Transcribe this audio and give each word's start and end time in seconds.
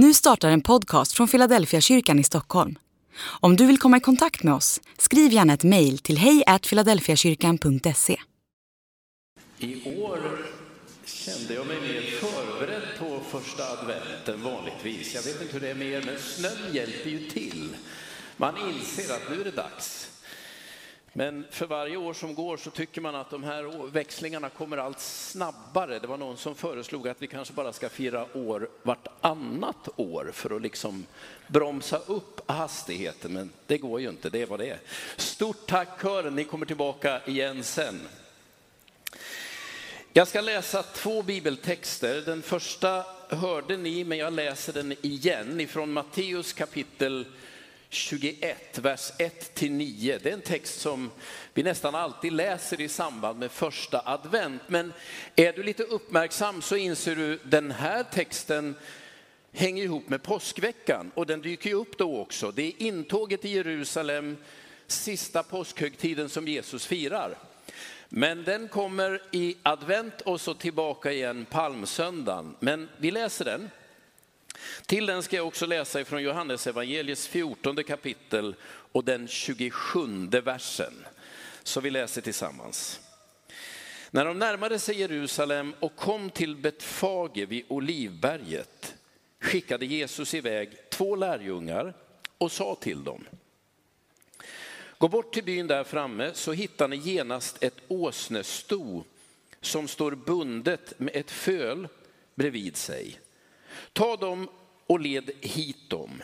Nu 0.00 0.14
startar 0.14 0.50
en 0.50 0.60
podcast 0.60 1.12
från 1.12 1.28
Philadelphia 1.28 1.80
kyrkan 1.80 2.18
i 2.18 2.24
Stockholm. 2.24 2.78
Om 3.20 3.56
du 3.56 3.66
vill 3.66 3.78
komma 3.78 3.96
i 3.96 4.00
kontakt 4.00 4.42
med 4.42 4.54
oss, 4.54 4.80
skriv 4.98 5.32
gärna 5.32 5.52
ett 5.52 5.64
mejl 5.64 5.98
till 5.98 6.18
hejfiladelfiakyrkan.se. 6.18 8.20
I 9.58 10.00
år 10.00 10.38
kände 11.04 11.54
jag 11.54 11.66
mig 11.66 11.80
mer 11.80 12.00
förberedd 12.00 12.82
på 12.98 13.20
första 13.38 13.64
advent 13.64 14.28
än 14.28 14.42
vanligtvis. 14.42 15.14
Jag 15.14 15.22
vet 15.22 15.42
inte 15.42 15.52
hur 15.52 15.60
det 15.60 15.70
är 15.70 15.74
med 15.74 15.88
er, 15.88 16.02
men 16.06 16.18
snön 16.18 16.74
hjälper 16.74 17.10
ju 17.10 17.30
till. 17.30 17.76
Man 18.36 18.54
inser 18.70 19.14
att 19.14 19.30
nu 19.30 19.40
är 19.40 19.44
det 19.44 19.50
dags. 19.50 20.10
Men 21.18 21.44
för 21.50 21.66
varje 21.66 21.96
år 21.96 22.14
som 22.14 22.34
går 22.34 22.56
så 22.56 22.70
tycker 22.70 23.00
man 23.00 23.14
att 23.14 23.30
de 23.30 23.44
här 23.44 23.90
växlingarna 23.90 24.48
kommer 24.48 24.76
allt 24.76 25.00
snabbare. 25.00 25.98
Det 25.98 26.06
var 26.06 26.16
någon 26.16 26.36
som 26.36 26.54
föreslog 26.54 27.08
att 27.08 27.22
vi 27.22 27.26
kanske 27.26 27.54
bara 27.54 27.72
ska 27.72 27.88
fira 27.88 28.36
år 28.36 28.68
vartannat 28.82 29.88
år 29.96 30.30
för 30.34 30.56
att 30.56 30.62
liksom 30.62 31.06
bromsa 31.46 31.98
upp 32.06 32.50
hastigheten, 32.50 33.32
men 33.32 33.50
det 33.66 33.78
går 33.78 34.00
ju 34.00 34.08
inte, 34.08 34.30
det 34.30 34.42
är 34.42 34.46
vad 34.46 34.58
det 34.58 34.70
är. 34.70 34.78
Stort 35.16 35.66
tack 35.66 36.02
kören, 36.02 36.34
ni 36.34 36.44
kommer 36.44 36.66
tillbaka 36.66 37.20
igen 37.26 37.64
sen. 37.64 38.00
Jag 40.12 40.28
ska 40.28 40.40
läsa 40.40 40.82
två 40.82 41.22
bibeltexter. 41.22 42.20
Den 42.20 42.42
första 42.42 43.04
hörde 43.28 43.76
ni, 43.76 44.04
men 44.04 44.18
jag 44.18 44.32
läser 44.32 44.72
den 44.72 44.94
igen 45.02 45.60
ifrån 45.60 45.92
Matteus 45.92 46.52
kapitel 46.52 47.26
21, 47.90 48.78
vers 48.78 49.12
1-9. 49.18 50.18
Det 50.22 50.30
är 50.30 50.34
en 50.34 50.40
text 50.40 50.80
som 50.80 51.10
vi 51.54 51.62
nästan 51.62 51.94
alltid 51.94 52.32
läser 52.32 52.80
i 52.80 52.88
samband 52.88 53.38
med 53.38 53.50
första 53.50 54.02
advent. 54.04 54.62
Men 54.66 54.92
är 55.36 55.52
du 55.52 55.62
lite 55.62 55.82
uppmärksam 55.82 56.62
så 56.62 56.76
inser 56.76 57.16
du 57.16 57.34
att 57.34 57.50
den 57.50 57.70
här 57.70 58.02
texten 58.02 58.74
hänger 59.52 59.84
ihop 59.84 60.08
med 60.08 60.22
påskveckan 60.22 61.10
och 61.14 61.26
den 61.26 61.40
dyker 61.40 61.74
upp 61.74 61.98
då 61.98 62.18
också. 62.18 62.50
Det 62.50 62.62
är 62.62 62.82
intåget 62.82 63.44
i 63.44 63.48
Jerusalem, 63.48 64.36
sista 64.86 65.42
påskhögtiden 65.42 66.28
som 66.28 66.48
Jesus 66.48 66.86
firar. 66.86 67.38
Men 68.08 68.44
den 68.44 68.68
kommer 68.68 69.22
i 69.30 69.56
advent 69.62 70.20
och 70.20 70.40
så 70.40 70.54
tillbaka 70.54 71.12
igen 71.12 71.46
palmsöndagen. 71.50 72.56
Men 72.60 72.88
vi 72.96 73.10
läser 73.10 73.44
den. 73.44 73.70
Till 74.86 75.06
den 75.06 75.22
ska 75.22 75.36
jag 75.36 75.46
också 75.46 75.66
läsa 75.66 76.00
ifrån 76.00 76.22
Johannes 76.22 76.66
evangeliets 76.66 77.28
14 77.28 77.84
kapitel 77.84 78.54
och 78.92 79.04
den 79.04 79.28
27 79.28 80.28
versen. 80.28 80.92
Så 81.62 81.80
vi 81.80 81.90
läser 81.90 82.20
tillsammans. 82.20 83.00
När 84.10 84.24
de 84.24 84.38
närmade 84.38 84.78
sig 84.78 85.00
Jerusalem 85.00 85.74
och 85.80 85.96
kom 85.96 86.30
till 86.30 86.56
Betfage 86.56 87.46
vid 87.48 87.64
Olivberget 87.68 88.94
skickade 89.40 89.86
Jesus 89.86 90.34
iväg 90.34 90.90
två 90.90 91.16
lärjungar 91.16 91.94
och 92.38 92.52
sa 92.52 92.74
till 92.74 93.04
dem. 93.04 93.24
Gå 94.98 95.08
bort 95.08 95.34
till 95.34 95.44
byn 95.44 95.66
där 95.66 95.84
framme 95.84 96.30
så 96.34 96.52
hittar 96.52 96.88
ni 96.88 96.96
genast 96.96 97.62
ett 97.62 97.76
åsnesto 97.88 99.04
som 99.60 99.88
står 99.88 100.12
bundet 100.12 101.00
med 101.00 101.16
ett 101.16 101.30
föl 101.30 101.88
bredvid 102.34 102.76
sig. 102.76 103.18
Ta 103.92 104.16
dem 104.16 104.48
och 104.86 105.00
led 105.00 105.30
hit 105.40 105.90
dem. 105.90 106.22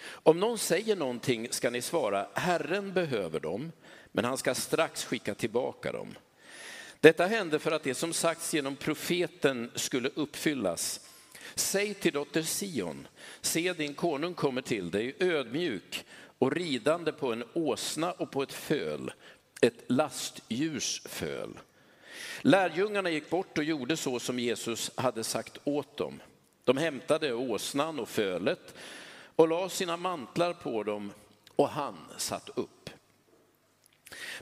Om 0.00 0.40
någon 0.40 0.58
säger 0.58 0.96
någonting 0.96 1.48
ska 1.50 1.70
ni 1.70 1.82
svara, 1.82 2.26
Herren 2.34 2.92
behöver 2.92 3.40
dem, 3.40 3.72
men 4.12 4.24
han 4.24 4.38
ska 4.38 4.54
strax 4.54 5.04
skicka 5.04 5.34
tillbaka 5.34 5.92
dem. 5.92 6.14
Detta 7.00 7.26
hände 7.26 7.58
för 7.58 7.72
att 7.72 7.82
det 7.82 7.94
som 7.94 8.12
sagts 8.12 8.54
genom 8.54 8.76
profeten 8.76 9.70
skulle 9.74 10.10
uppfyllas. 10.14 11.00
Säg 11.54 11.94
till 11.94 12.12
dotter 12.12 12.42
Sion, 12.42 13.08
se 13.40 13.72
din 13.72 13.94
konung 13.94 14.34
kommer 14.34 14.62
till 14.62 14.90
dig 14.90 15.16
ödmjuk 15.18 16.04
och 16.38 16.52
ridande 16.52 17.12
på 17.12 17.32
en 17.32 17.44
åsna 17.52 18.12
och 18.12 18.30
på 18.30 18.42
ett 18.42 18.52
föl, 18.52 19.12
ett 19.60 19.84
lastdjurs 19.86 21.02
föl. 21.04 21.58
Lärjungarna 22.40 23.10
gick 23.10 23.30
bort 23.30 23.58
och 23.58 23.64
gjorde 23.64 23.96
så 23.96 24.20
som 24.20 24.38
Jesus 24.38 24.90
hade 24.94 25.24
sagt 25.24 25.58
åt 25.64 25.96
dem. 25.96 26.20
De 26.68 26.76
hämtade 26.76 27.34
åsnan 27.34 28.00
och 28.00 28.08
fölet 28.08 28.74
och 29.36 29.48
la 29.48 29.68
sina 29.68 29.96
mantlar 29.96 30.52
på 30.52 30.82
dem 30.82 31.12
och 31.56 31.68
han 31.68 31.96
satt 32.16 32.50
upp. 32.54 32.90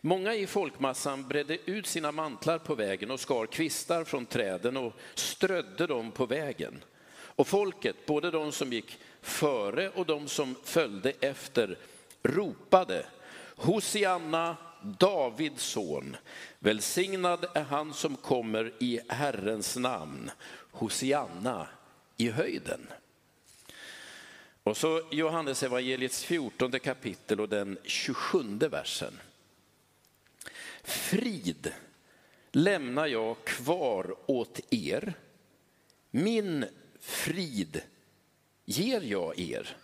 Många 0.01 0.35
i 0.35 0.47
folkmassan 0.47 1.29
bredde 1.29 1.71
ut 1.71 1.87
sina 1.87 2.13
mantlar 2.13 2.59
på 2.59 2.75
vägen 2.75 3.11
och 3.11 3.21
skar 3.21 3.47
kvistar 3.47 4.05
från 4.05 4.27
träden 4.27 4.77
och 4.77 4.93
strödde 5.15 5.87
dem 5.87 6.13
på 6.13 6.27
vägen. 6.27 6.85
Och 7.09 7.47
folket, 7.47 8.07
både 8.07 8.31
de 8.31 8.53
som 8.53 8.73
gick 8.73 8.99
före 9.23 9.91
och 9.91 10.07
de 10.07 10.29
som 10.29 10.55
följde 10.65 11.13
efter, 11.21 11.79
ropade 12.23 13.07
Hosianna, 13.57 14.57
Davids 14.83 15.63
son, 15.65 16.17
välsignad 16.59 17.47
är 17.55 17.65
han 17.65 17.95
som 17.95 18.17
kommer 18.17 18.73
i 18.79 19.01
Herrens 19.09 19.77
namn. 19.77 20.31
Hosianna 20.71 21.67
i 22.16 22.31
höjden. 22.31 22.87
Och 24.62 24.77
så 24.77 25.03
Johannes 25.10 25.62
evangeliets 25.62 26.25
14 26.25 26.81
kapitel 26.81 27.41
och 27.41 27.49
den 27.49 27.78
27 27.84 28.59
versen. 28.59 29.21
Frid 30.82 31.72
lämnar 32.53 33.06
jag 33.06 33.44
kvar 33.44 34.15
åt 34.27 34.60
er. 34.71 35.15
Min 36.10 36.65
frid 37.00 37.82
ger 38.65 39.00
jag 39.00 39.38
er. 39.38 39.77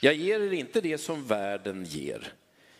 Jag 0.00 0.14
ger 0.14 0.40
er 0.40 0.52
inte 0.52 0.80
det 0.80 0.98
som 0.98 1.26
världen 1.26 1.84
ger. 1.84 2.32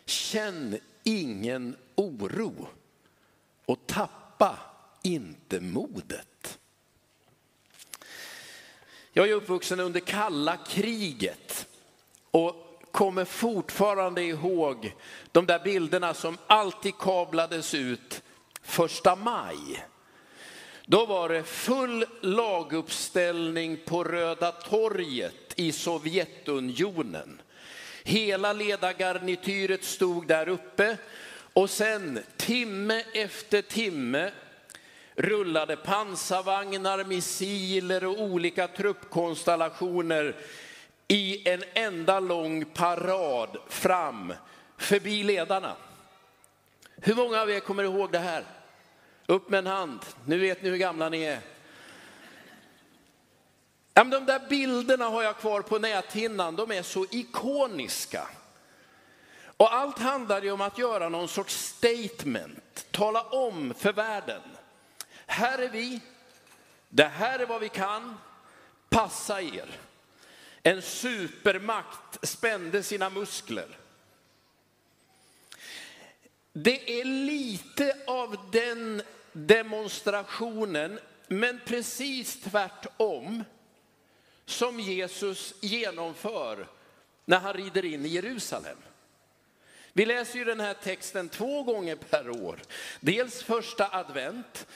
Känn 0.05 0.77
ingen 1.03 1.75
oro 1.95 2.67
och 3.65 3.87
tappa 3.87 4.59
inte 5.03 5.61
modet. 5.61 6.59
Jag 9.17 9.29
är 9.29 9.33
uppvuxen 9.33 9.79
under 9.79 9.99
kalla 9.99 10.57
kriget 10.57 11.67
och 12.31 12.81
kommer 12.91 13.25
fortfarande 13.25 14.23
ihåg 14.23 14.93
de 15.31 15.45
där 15.45 15.59
bilderna 15.59 16.13
som 16.13 16.37
alltid 16.47 16.97
kablades 16.97 17.73
ut 17.73 18.21
första 18.61 19.15
maj. 19.15 19.85
Då 20.85 21.05
var 21.05 21.29
det 21.29 21.43
full 21.43 22.05
laguppställning 22.21 23.77
på 23.85 24.03
Röda 24.03 24.51
torget 24.51 25.53
i 25.55 25.71
Sovjetunionen. 25.71 27.41
Hela 28.03 28.53
ledargarnityret 28.53 29.83
stod 29.83 30.27
där 30.27 30.49
uppe 30.49 30.97
och 31.53 31.69
sen 31.69 32.19
timme 32.37 33.03
efter 33.13 33.61
timme 33.61 34.31
rullade 35.17 35.75
pansarvagnar, 35.75 37.03
missiler 37.03 38.05
och 38.05 38.21
olika 38.21 38.67
truppkonstellationer 38.67 40.35
i 41.07 41.49
en 41.49 41.63
enda 41.73 42.19
lång 42.19 42.65
parad 42.65 43.57
fram 43.67 44.33
förbi 44.77 45.23
ledarna. 45.23 45.75
Hur 46.95 47.15
många 47.15 47.41
av 47.41 47.51
er 47.51 47.59
kommer 47.59 47.83
ihåg 47.83 48.11
det 48.11 48.19
här? 48.19 48.43
Upp 49.25 49.49
med 49.49 49.57
en 49.57 49.67
hand, 49.67 49.99
nu 50.25 50.37
vet 50.37 50.63
ni 50.63 50.69
hur 50.69 50.77
gamla 50.77 51.09
ni 51.09 51.23
är. 51.23 51.39
de 53.93 54.25
där 54.25 54.49
bilderna 54.49 55.05
har 55.05 55.23
jag 55.23 55.37
kvar 55.37 55.61
på 55.61 55.79
näthinnan, 55.79 56.55
de 56.55 56.71
är 56.71 56.83
så 56.83 57.05
ikoniska. 57.11 58.27
Och 59.57 59.73
allt 59.73 59.99
handlar 59.99 60.41
ju 60.41 60.51
om 60.51 60.61
att 60.61 60.77
göra 60.77 61.09
någon 61.09 61.27
sorts 61.27 61.55
statement, 61.55 62.85
tala 62.91 63.21
om 63.21 63.73
för 63.77 63.93
världen 63.93 64.41
här 65.27 65.59
är 65.59 65.69
vi, 65.69 66.01
det 66.89 67.07
här 67.07 67.39
är 67.39 67.45
vad 67.45 67.61
vi 67.61 67.69
kan, 67.69 68.17
passa 68.89 69.41
er. 69.41 69.79
En 70.63 70.81
supermakt 70.81 72.27
spände 72.27 72.83
sina 72.83 73.09
muskler. 73.09 73.77
Det 76.53 77.01
är 77.01 77.05
lite 77.05 77.97
av 78.07 78.49
den 78.51 79.01
demonstrationen, 79.31 80.99
men 81.27 81.59
precis 81.65 82.41
tvärtom, 82.41 83.43
som 84.45 84.79
Jesus 84.79 85.53
genomför 85.59 86.67
när 87.25 87.39
han 87.39 87.53
rider 87.53 87.85
in 87.85 88.05
i 88.05 88.09
Jerusalem. 88.09 88.77
Vi 89.93 90.05
läser 90.05 90.39
ju 90.39 90.45
den 90.45 90.59
här 90.59 90.73
texten 90.73 91.29
två 91.29 91.63
gånger 91.63 91.95
per 91.95 92.29
år. 92.29 92.59
Dels 92.99 93.43
första 93.43 93.89
advent, 93.91 94.67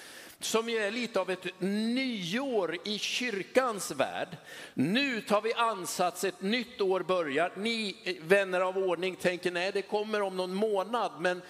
som 0.43 0.69
ju 0.69 0.77
är 0.77 0.91
lite 0.91 1.19
av 1.19 1.29
ett 1.29 1.45
nyår 1.59 2.77
i 2.85 2.99
kyrkans 2.99 3.91
värld. 3.91 4.37
Nu 4.73 5.21
tar 5.21 5.41
vi 5.41 5.53
ansats, 5.53 6.23
ett 6.23 6.41
nytt 6.41 6.81
år 6.81 6.99
börjar. 6.99 7.51
Ni 7.55 7.95
eh, 8.03 8.15
vänner 8.21 8.61
av 8.61 8.77
ordning 8.77 9.15
tänker 9.15 9.51
nej, 9.51 9.71
det 9.71 9.81
kommer 9.81 10.21
om 10.21 10.37
någon 10.37 10.53
månad. 10.53 11.11
Men 11.19 11.41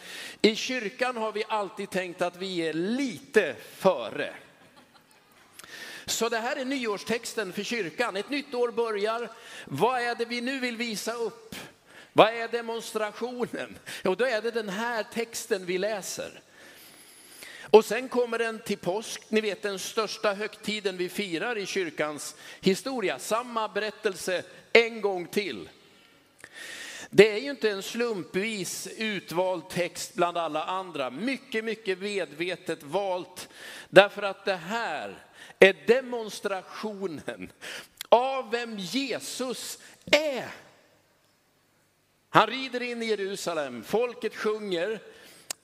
i 0.41 0.55
kyrkan 0.55 1.17
har 1.17 1.31
vi 1.31 1.43
alltid 1.47 1.89
tänkt 1.89 2.21
att 2.21 2.38
vi 2.38 2.57
är 2.57 2.73
lite 2.73 3.55
före. 3.75 4.33
Så 6.05 6.29
det 6.29 6.38
här 6.38 6.55
är 6.55 6.65
nyårstexten 6.65 7.53
för 7.53 7.63
kyrkan. 7.63 8.15
Ett 8.15 8.29
nytt 8.29 8.53
år 8.53 8.71
börjar. 8.71 9.29
Vad 9.65 10.01
är 10.01 10.15
det 10.15 10.25
vi 10.25 10.41
nu 10.41 10.59
vill 10.59 10.77
visa 10.77 11.13
upp? 11.13 11.55
Vad 12.13 12.33
är 12.33 12.47
demonstrationen? 12.47 13.77
Jo, 14.03 14.15
då 14.15 14.25
är 14.25 14.41
det 14.41 14.51
den 14.51 14.69
här 14.69 15.03
texten 15.13 15.65
vi 15.65 15.77
läser. 15.77 16.41
Och 17.71 17.85
sen 17.85 18.09
kommer 18.09 18.38
den 18.38 18.59
till 18.59 18.77
påsk, 18.77 19.21
ni 19.29 19.41
vet 19.41 19.62
den 19.62 19.79
största 19.79 20.33
högtiden 20.33 20.97
vi 20.97 21.09
firar 21.09 21.57
i 21.57 21.65
kyrkans 21.65 22.35
historia. 22.62 23.19
Samma 23.19 23.68
berättelse 23.68 24.44
en 24.73 25.01
gång 25.01 25.27
till. 25.27 25.69
Det 27.09 27.31
är 27.31 27.38
ju 27.38 27.50
inte 27.50 27.69
en 27.69 27.83
slumpvis 27.83 28.88
utvald 28.97 29.69
text 29.69 30.13
bland 30.13 30.38
alla 30.38 30.63
andra. 30.63 31.09
Mycket, 31.09 31.65
mycket 31.65 32.00
medvetet 32.00 32.83
valt. 32.83 33.50
Därför 33.89 34.24
att 34.24 34.45
det 34.45 34.56
här 34.56 35.25
är 35.59 35.75
demonstrationen 35.88 37.51
av 38.09 38.51
vem 38.51 38.77
Jesus 38.77 39.79
är. 40.06 40.47
Han 42.29 42.47
rider 42.47 42.81
in 42.81 43.03
i 43.03 43.06
Jerusalem, 43.06 43.83
folket 43.83 44.35
sjunger, 44.35 45.00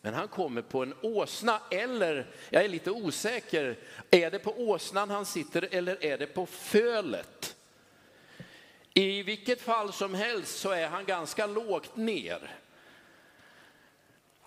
men 0.07 0.13
han 0.13 0.27
kommer 0.27 0.61
på 0.61 0.83
en 0.83 0.93
åsna, 1.01 1.61
eller 1.71 2.27
jag 2.49 2.63
är 2.63 2.69
lite 2.69 2.91
osäker, 2.91 3.77
är 4.11 4.31
det 4.31 4.39
på 4.39 4.61
åsnan 4.61 5.09
han 5.09 5.25
sitter 5.25 5.67
eller 5.71 6.03
är 6.03 6.17
det 6.17 6.27
på 6.27 6.45
fölet? 6.45 7.55
I 8.93 9.23
vilket 9.23 9.61
fall 9.61 9.93
som 9.93 10.13
helst 10.13 10.59
så 10.59 10.71
är 10.71 10.87
han 10.87 11.05
ganska 11.05 11.47
lågt 11.47 11.95
ner. 11.95 12.55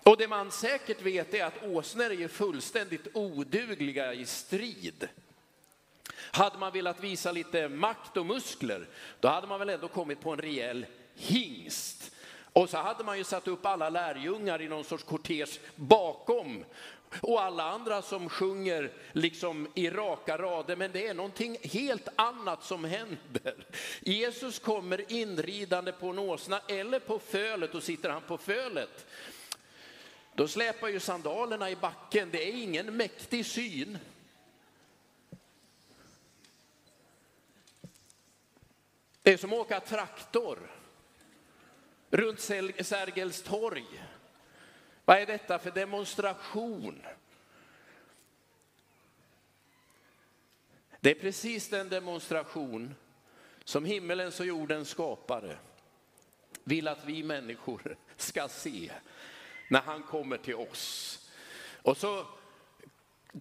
Och 0.03 0.17
det 0.17 0.27
man 0.27 0.51
säkert 0.51 1.01
vet 1.01 1.33
är 1.33 1.45
att 1.45 1.63
åsnor 1.63 2.11
är 2.11 2.27
fullständigt 2.27 3.07
odugliga 3.13 4.13
i 4.13 4.25
strid. 4.25 5.07
Hade 6.15 6.57
man 6.57 6.73
velat 6.73 7.03
visa 7.03 7.31
lite 7.31 7.69
makt 7.69 8.17
och 8.17 8.25
muskler, 8.25 8.87
då 9.19 9.27
hade 9.27 9.47
man 9.47 9.59
väl 9.59 9.69
ändå 9.69 9.87
kommit 9.87 10.21
på 10.21 10.31
en 10.31 10.41
rejäl 10.41 10.85
hingst. 11.15 12.11
Och 12.53 12.69
så 12.69 12.77
hade 12.77 13.03
man 13.03 13.17
ju 13.17 13.23
satt 13.23 13.47
upp 13.47 13.65
alla 13.65 13.89
lärjungar 13.89 14.61
i 14.61 14.67
någon 14.67 14.83
sorts 14.83 15.03
kortege 15.03 15.59
bakom 15.75 16.65
och 17.21 17.41
alla 17.41 17.63
andra 17.63 18.01
som 18.01 18.29
sjunger 18.29 18.91
liksom 19.11 19.67
i 19.75 19.89
raka 19.89 20.37
rader, 20.37 20.75
men 20.75 20.91
det 20.91 21.07
är 21.07 21.13
någonting 21.13 21.57
helt 21.63 22.07
annat 22.15 22.63
som 22.63 22.83
händer. 22.83 23.67
Jesus 24.01 24.59
kommer 24.59 25.11
inridande 25.11 25.91
på 25.91 26.07
en 26.07 26.19
åsna 26.19 26.61
eller 26.67 26.99
på 26.99 27.19
fölet 27.19 27.75
och 27.75 27.83
sitter 27.83 28.09
han 28.09 28.21
på 28.21 28.37
fölet. 28.37 29.05
Då 30.35 30.47
släpar 30.47 30.87
ju 30.87 30.99
sandalerna 30.99 31.69
i 31.69 31.75
backen, 31.75 32.29
det 32.31 32.49
är 32.49 32.53
ingen 32.53 32.97
mäktig 32.97 33.45
syn. 33.45 33.97
Det 39.21 39.33
är 39.33 39.37
som 39.37 39.53
att 39.53 39.59
åka 39.59 39.79
traktor 39.79 40.59
runt 42.11 42.39
Sergels 42.39 43.41
torg. 43.41 44.05
Vad 45.05 45.17
är 45.17 45.25
detta 45.25 45.59
för 45.59 45.71
demonstration? 45.71 47.01
Det 50.99 51.11
är 51.11 51.15
precis 51.15 51.69
den 51.69 51.89
demonstration 51.89 52.95
som 53.63 53.85
himmelens 53.85 54.39
och 54.39 54.45
jordens 54.45 54.89
skapare 54.89 55.57
vill 56.63 56.87
att 56.87 57.05
vi 57.05 57.23
människor 57.23 57.97
ska 58.17 58.47
se 58.47 58.91
när 59.69 59.81
han 59.81 60.03
kommer 60.03 60.37
till 60.37 60.55
oss. 60.55 61.17
Och 61.81 61.97
så 61.97 62.25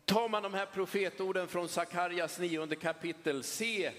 tar 0.04 0.28
man 0.28 0.42
de 0.42 0.54
här 0.54 0.66
profetorden 0.66 1.48
från 1.48 1.68
Sakarjas 1.68 2.38
nionde 2.38 2.76
kapitel. 2.76 3.42
Se, 3.42 3.92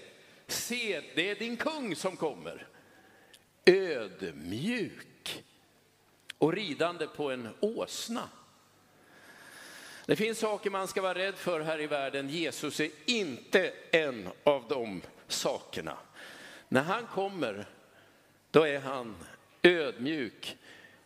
se, 0.46 1.02
det 1.14 1.30
är 1.30 1.34
din 1.34 1.56
kung 1.56 1.96
som 1.96 2.16
kommer. 2.16 2.66
Ödmjuk 3.66 5.44
och 6.38 6.52
ridande 6.52 7.06
på 7.06 7.30
en 7.30 7.48
åsna. 7.60 8.28
Det 10.06 10.16
finns 10.16 10.38
saker 10.38 10.70
man 10.70 10.88
ska 10.88 11.02
vara 11.02 11.18
rädd 11.18 11.34
för 11.34 11.60
här 11.60 11.80
i 11.80 11.86
världen. 11.86 12.28
Jesus 12.28 12.80
är 12.80 12.90
inte 13.06 13.72
en 13.90 14.28
av 14.44 14.64
de 14.68 15.02
sakerna. 15.28 15.96
När 16.68 16.82
han 16.82 17.06
kommer, 17.06 17.66
då 18.50 18.66
är 18.66 18.78
han 18.80 19.16
ödmjuk, 19.62 20.56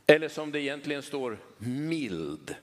eller 0.06 0.28
som 0.28 0.52
det 0.52 0.60
egentligen 0.60 1.02
står, 1.02 1.38
mild. 1.58 2.56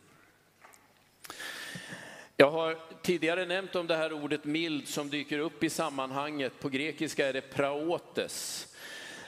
Jag 2.38 2.52
har 2.52 2.78
tidigare 3.02 3.46
nämnt 3.46 3.76
om 3.76 3.88
det 3.88 3.96
här 3.96 4.14
ordet 4.14 4.46
mild 4.46 4.88
som 4.88 5.10
dyker 5.10 5.40
upp 5.40 5.64
i 5.64 5.70
sammanhanget. 5.70 6.60
På 6.60 6.70
grekiska 6.70 7.28
är 7.28 7.34
det 7.34 7.42
praotes. 7.42 8.68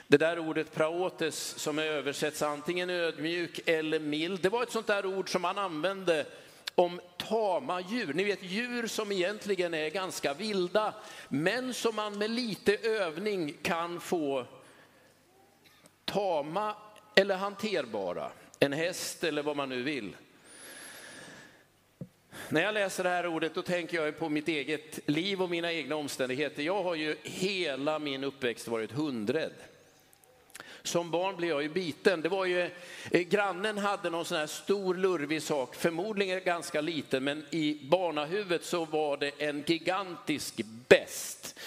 Det 0.08 0.18
där 0.18 0.40
ordet 0.40 0.74
praotes 0.74 1.60
som 1.60 1.80
översätts 1.80 2.42
antingen 2.42 2.90
ödmjuk 2.90 3.60
eller 3.66 4.00
mild, 4.00 4.42
det 4.42 4.50
var 4.50 4.64
ett 4.64 4.72
sånt 4.72 4.88
där 4.88 5.06
ord 5.06 5.32
som 5.32 5.42
man 5.42 5.58
använde 5.58 6.26
om 6.76 7.02
tama 7.18 7.82
djur. 7.82 8.14
Ni 8.14 8.24
vet 8.24 8.44
djur 8.44 8.88
som 8.88 9.12
egentligen 9.12 9.74
är 9.74 9.90
ganska 9.90 10.34
vilda, 10.34 10.94
men 11.30 11.74
som 11.74 11.96
man 11.96 12.18
med 12.18 12.30
lite 12.30 12.78
övning 12.78 13.54
kan 13.62 14.00
få 14.00 14.46
tama 16.06 16.76
eller 17.16 17.36
hanterbara. 17.36 18.32
En 18.60 18.74
häst 18.74 19.24
eller 19.24 19.44
vad 19.44 19.58
man 19.58 19.70
nu 19.70 19.84
vill. 19.84 20.16
När 22.50 22.62
jag 22.62 22.74
läser 22.74 23.04
det 23.04 23.10
här 23.10 23.28
ordet 23.28 23.56
då 23.56 23.62
tänker 23.62 24.02
jag 24.02 24.20
på 24.20 24.30
mitt 24.30 24.48
eget 24.48 25.10
liv 25.10 25.42
och 25.42 25.50
mina 25.50 25.74
egna 25.74 25.96
omständigheter. 25.96 26.64
Jag 26.64 26.84
har 26.84 26.96
ju 26.96 27.16
hela 27.24 28.00
min 28.00 28.24
uppväxt 28.24 28.68
varit 28.68 28.92
hundrädd. 28.92 29.54
Som 30.88 31.12
barn 31.12 31.36
blev 31.36 31.50
jag 31.50 31.64
ju 31.64 31.70
biten. 31.70 32.22
Det 32.22 32.30
var 32.30 32.46
ju, 32.46 32.62
eh, 33.12 33.22
grannen 33.22 33.78
hade 33.78 34.10
någon 34.10 34.26
sån 34.26 34.38
här 34.38 34.48
stor 34.48 34.96
lurvig 34.96 35.42
sak, 35.42 35.76
förmodligen 35.76 36.42
ganska 36.46 36.82
liten, 36.82 37.24
men 37.24 37.46
i 37.52 37.80
barnahuvudet 37.84 38.66
så 38.66 38.86
var 38.86 39.18
det 39.18 39.32
en 39.38 39.64
gigantisk 39.68 40.62
bäst. 40.88 41.60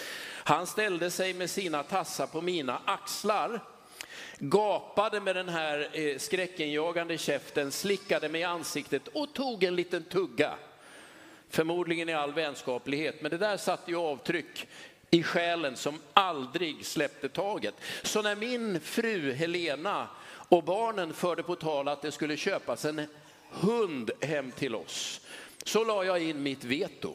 Han 0.45 0.67
ställde 0.67 1.11
sig 1.11 1.35
med 1.35 1.51
sina 1.51 1.83
tassar 1.83 2.27
på 2.27 2.41
mina 2.41 2.81
axlar, 2.85 3.61
gapade 4.39 5.21
med 5.21 5.37
den 5.37 5.49
här 5.49 5.89
eh, 5.93 6.19
skräckenjagande 6.19 7.19
käften, 7.19 7.73
slickade 7.73 8.29
mig 8.29 8.41
i 8.41 8.45
ansiktet 8.45 9.09
och 9.09 9.33
tog 9.33 9.65
en 9.65 9.77
liten 9.77 10.03
tugga. 10.03 10.55
Förmodligen 11.51 12.09
i 12.09 12.15
all 12.15 12.33
vänskaplighet, 12.33 13.23
men 13.23 13.31
det 13.31 13.39
där 13.39 13.57
satte 13.57 13.91
ju 13.91 13.97
avtryck 13.97 14.67
i 15.11 15.23
själen 15.23 15.77
som 15.77 16.01
aldrig 16.13 16.87
släppte 16.87 17.29
taget. 17.29 17.75
Så 18.03 18.23
när 18.23 18.37
min 18.37 18.81
fru 18.81 19.33
Helena 19.33 20.09
och 20.49 20.65
barnen 20.65 21.15
förde 21.15 21.43
på 21.43 21.57
tal 21.57 21.89
att 21.89 22.03
det 22.03 22.13
skulle 22.13 22.37
köpas 22.37 22.85
en 22.85 23.07
hund 23.51 24.11
hem 24.21 24.51
till 24.51 24.75
oss, 24.75 25.21
så 25.65 25.85
la 25.85 26.05
jag 26.05 26.23
in 26.23 26.43
mitt 26.43 26.65
veto. 26.65 27.15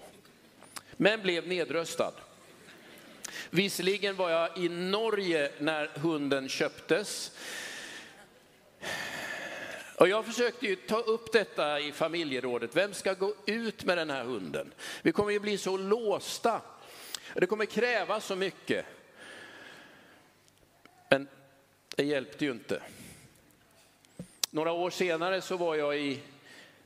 Men 0.97 1.21
blev 1.21 1.47
nedröstad. 1.47 2.13
Visserligen 3.49 4.15
var 4.15 4.29
jag 4.29 4.57
i 4.57 4.69
Norge 4.69 5.51
när 5.59 5.87
hunden 5.87 6.49
köptes. 6.49 7.31
Och 9.95 10.07
jag 10.09 10.25
försökte 10.25 10.65
ju 10.65 10.75
ta 10.75 10.99
upp 10.99 11.31
detta 11.31 11.79
i 11.79 11.91
familjerådet. 11.91 12.75
Vem 12.75 12.93
ska 12.93 13.13
gå 13.13 13.33
ut 13.45 13.83
med 13.83 13.97
den 13.97 14.09
här 14.09 14.23
hunden? 14.23 14.71
Vi 15.01 15.11
kommer 15.11 15.31
ju 15.31 15.39
bli 15.39 15.57
så 15.57 15.77
låsta 15.77 16.61
det 17.41 17.45
kommer 17.45 17.65
kräva 17.65 18.21
så 18.21 18.35
mycket. 18.35 18.85
Men 21.09 21.27
det 21.95 22.03
hjälpte 22.03 22.45
ju 22.45 22.51
inte. 22.51 22.81
Några 24.49 24.71
år 24.71 24.89
senare 24.89 25.41
så 25.41 25.57
var 25.57 25.75
jag 25.75 25.97
i 25.99 26.19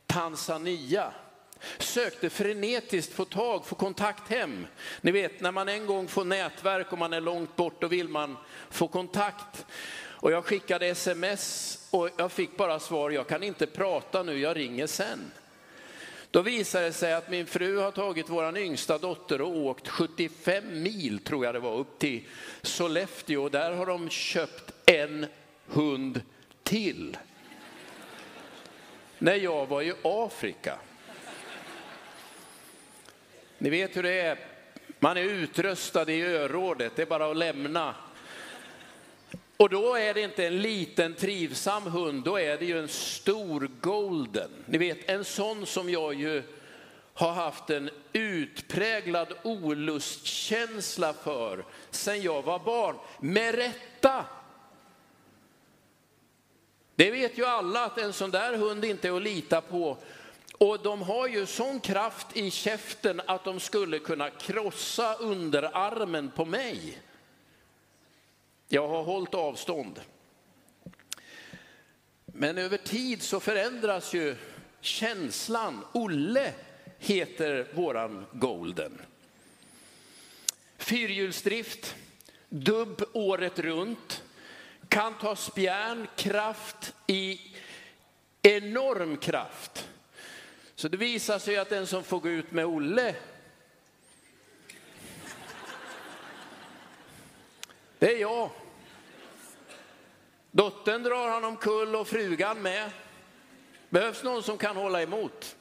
Tanzania. 0.06 1.12
Sökte 1.80 2.30
frenetiskt 2.30 3.14
få 3.14 3.26
tag, 3.26 3.66
få 3.66 3.76
kontakt 3.76 4.30
hem. 4.30 4.68
Ni 5.02 5.12
vet 5.12 5.42
när 5.42 5.52
man 5.52 5.70
en 5.70 5.86
gång 5.86 6.08
får 6.08 6.26
nätverk 6.26 6.92
och 6.92 6.98
man 6.98 7.14
är 7.14 7.22
långt 7.22 7.56
bort, 7.56 7.82
då 7.82 7.88
vill 7.88 8.08
man 8.08 8.38
få 8.70 8.88
kontakt. 8.88 9.66
Och 10.20 10.32
jag 10.32 10.46
skickade 10.46 10.88
sms 10.88 11.78
och 11.92 12.10
jag 12.18 12.32
fick 12.32 12.58
bara 12.58 12.80
svar, 12.80 13.10
jag 13.10 13.28
kan 13.28 13.44
inte 13.44 13.68
prata 13.68 14.24
nu, 14.24 14.40
jag 14.40 14.58
ringer 14.58 14.88
sen. 14.88 15.32
Då 16.38 16.44
visade 16.44 16.86
det 16.86 16.94
sig 16.94 17.14
att 17.14 17.30
min 17.30 17.46
fru 17.46 17.78
har 17.78 17.92
tagit 17.92 18.30
vår 18.30 18.58
yngsta 18.58 18.98
dotter 18.98 19.42
och 19.42 19.58
åkt 19.58 19.88
75 19.88 20.84
mil, 20.84 21.20
tror 21.20 21.46
jag 21.46 21.56
det 21.56 21.60
var, 21.60 21.76
upp 21.76 22.00
till 22.00 22.24
Sollefteå. 22.62 23.44
Och 23.44 23.52
där 23.52 23.72
har 23.72 23.86
de 23.86 24.10
köpt 24.10 24.74
en 24.86 25.26
hund 25.68 26.22
till. 26.64 27.18
När 29.18 29.36
jag 29.36 29.66
var 29.66 29.82
i 29.82 29.94
Afrika. 30.04 30.80
Ni 33.58 33.70
vet 33.70 33.98
hur 33.98 34.04
det 34.04 34.22
är. 34.22 34.40
Man 35.00 35.18
är 35.18 35.24
utrustad 35.24 36.12
i 36.12 36.22
örådet, 36.22 36.96
det 36.96 37.02
är 37.02 37.06
bara 37.06 37.32
att 37.32 37.38
lämna 37.38 37.96
och 39.58 39.70
då 39.70 39.96
är 39.96 40.14
det 40.14 40.22
inte 40.22 40.48
en 40.48 40.62
liten 40.62 41.14
trivsam 41.16 41.84
hund, 41.84 42.24
då 42.24 42.40
är 42.40 42.58
det 42.58 42.66
ju 42.66 42.80
en 42.80 42.88
stor 42.88 43.70
golden. 43.82 44.50
Ni 44.66 44.78
vet 44.78 45.10
en 45.10 45.26
sån 45.26 45.66
som 45.66 45.90
jag 45.90 46.14
ju 46.14 46.44
har 47.14 47.32
haft 47.32 47.70
en 47.70 47.90
utpräglad 48.14 49.34
olustkänsla 49.44 51.14
för 51.14 51.66
sen 51.92 52.22
jag 52.22 52.42
var 52.42 52.60
barn. 52.60 52.96
Med 53.20 53.56
rätta. 53.56 54.26
Det 56.96 57.12
vet 57.12 57.38
ju 57.38 57.46
alla 57.46 57.86
att 57.86 57.98
en 57.98 58.14
sån 58.14 58.32
där 58.32 58.58
hund 58.58 58.86
inte 58.86 59.08
är 59.08 59.12
att 59.12 59.22
lita 59.22 59.62
på. 59.62 59.98
Och 60.58 60.80
de 60.80 61.02
har 61.02 61.28
ju 61.28 61.46
sån 61.46 61.80
kraft 61.80 62.28
i 62.38 62.52
käften 62.52 63.22
att 63.26 63.44
de 63.44 63.60
skulle 63.60 64.00
kunna 64.00 64.30
krossa 64.30 65.16
underarmen 65.16 66.32
på 66.36 66.46
mig. 66.46 67.02
Jag 68.70 68.88
har 68.88 69.04
hållit 69.04 69.34
avstånd. 69.34 70.02
Men 72.26 72.58
över 72.58 72.78
tid 72.78 73.22
så 73.22 73.40
förändras 73.40 74.14
ju 74.14 74.36
känslan. 74.82 75.86
Olle 75.94 76.54
heter 77.00 77.68
våran 77.74 78.26
Golden. 78.32 79.02
Fyrhjulsdrift, 80.78 81.96
dubb 82.50 83.04
året 83.14 83.60
runt, 83.60 84.24
kan 84.90 85.18
ta 85.18 85.36
spjärn, 85.36 86.08
kraft 86.16 86.94
i 87.08 87.42
enorm 88.42 89.18
kraft. 89.18 89.90
Så 90.76 90.88
det 90.88 90.98
visar 90.98 91.40
sig 91.40 91.58
att 91.58 91.70
den 91.70 91.88
som 91.88 92.04
får 92.04 92.20
gå 92.20 92.30
ut 92.30 92.52
med 92.52 92.66
Olle, 92.66 93.16
det 98.00 98.14
är 98.14 98.18
jag. 98.18 98.50
Dottern 100.52 101.04
drar 101.04 101.30
han 101.30 101.44
omkull 101.44 101.96
och 101.96 102.08
frugan 102.08 102.62
med. 102.62 102.92
Behövs 103.90 104.24
någon 104.24 104.44
som 104.44 104.58
kan 104.58 104.76
hålla 104.76 105.02
emot. 105.02 105.56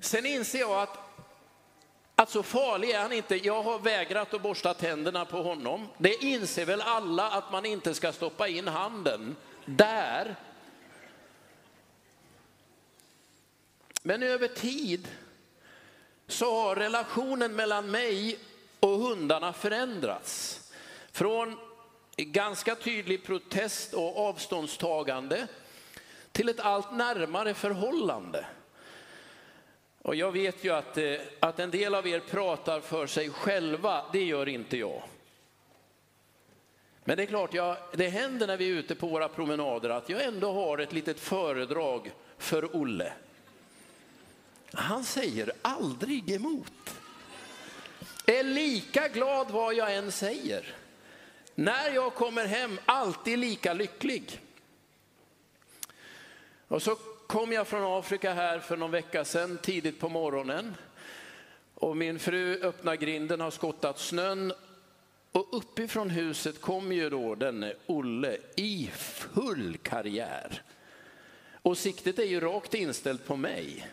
Sen 0.00 0.26
inser 0.26 0.58
jag 0.58 0.82
att, 0.82 0.98
att 2.14 2.30
så 2.30 2.42
farlig 2.42 2.90
är 2.90 3.00
han 3.00 3.12
inte. 3.12 3.36
Jag 3.36 3.62
har 3.62 3.78
vägrat 3.78 4.34
att 4.34 4.42
borsta 4.42 4.74
tänderna 4.74 5.24
på 5.24 5.42
honom. 5.42 5.88
Det 5.98 6.24
inser 6.24 6.64
väl 6.64 6.80
alla 6.80 7.30
att 7.30 7.52
man 7.52 7.66
inte 7.66 7.94
ska 7.94 8.12
stoppa 8.12 8.48
in 8.48 8.68
handen 8.68 9.36
där. 9.64 10.36
Men 14.02 14.22
över 14.22 14.48
tid 14.48 15.08
så 16.28 16.62
har 16.62 16.76
relationen 16.76 17.56
mellan 17.56 17.90
mig 17.90 18.38
och 18.80 18.98
hundarna 18.98 19.52
förändrats. 19.52 20.60
Från 21.12 21.58
ganska 22.16 22.74
tydlig 22.74 23.24
protest 23.24 23.94
och 23.94 24.28
avståndstagande 24.28 25.46
till 26.32 26.48
ett 26.48 26.60
allt 26.60 26.92
närmare 26.92 27.54
förhållande. 27.54 28.46
Och 30.02 30.14
jag 30.14 30.32
vet 30.32 30.64
ju 30.64 30.74
att, 30.74 30.98
eh, 30.98 31.14
att 31.40 31.58
en 31.58 31.70
del 31.70 31.94
av 31.94 32.06
er 32.06 32.20
pratar 32.20 32.80
för 32.80 33.06
sig 33.06 33.30
själva, 33.30 34.04
det 34.12 34.24
gör 34.24 34.48
inte 34.48 34.76
jag. 34.76 35.02
Men 37.04 37.16
det 37.16 37.22
är 37.22 37.26
klart, 37.26 37.54
jag, 37.54 37.76
det 37.92 38.08
händer 38.08 38.46
när 38.46 38.56
vi 38.56 38.70
är 38.70 38.74
ute 38.74 38.94
på 38.94 39.06
våra 39.06 39.28
promenader 39.28 39.90
att 39.90 40.08
jag 40.08 40.22
ändå 40.22 40.52
har 40.52 40.78
ett 40.78 40.92
litet 40.92 41.20
föredrag 41.20 42.12
för 42.38 42.76
Olle. 42.76 43.12
Han 44.72 45.04
säger 45.04 45.52
aldrig 45.62 46.30
emot. 46.30 47.00
Är 48.26 48.42
lika 48.42 49.08
glad 49.08 49.50
vad 49.50 49.74
jag 49.74 49.94
än 49.94 50.12
säger. 50.12 50.74
När 51.54 51.90
jag 51.90 52.14
kommer 52.14 52.46
hem, 52.46 52.78
alltid 52.86 53.38
lika 53.38 53.72
lycklig. 53.72 54.40
Och 56.68 56.82
så 56.82 56.94
kom 57.26 57.52
jag 57.52 57.66
från 57.66 57.98
Afrika 57.98 58.32
här 58.32 58.58
för 58.58 58.76
någon 58.76 58.90
vecka 58.90 59.24
sedan, 59.24 59.58
tidigt 59.62 60.00
på 60.00 60.08
morgonen. 60.08 60.74
Och 61.74 61.96
min 61.96 62.18
fru 62.18 62.62
öppnar 62.62 62.96
grinden, 62.96 63.40
har 63.40 63.50
skottat 63.50 63.98
snön. 63.98 64.52
Och 65.32 65.56
uppifrån 65.56 66.10
huset 66.10 66.60
kommer 66.60 66.94
ju 66.94 67.10
då 67.10 67.34
denne 67.34 67.74
Olle 67.86 68.38
i 68.56 68.90
full 68.94 69.76
karriär. 69.82 70.62
Och 71.62 71.78
siktet 71.78 72.18
är 72.18 72.24
ju 72.24 72.40
rakt 72.40 72.74
inställt 72.74 73.26
på 73.26 73.36
mig. 73.36 73.86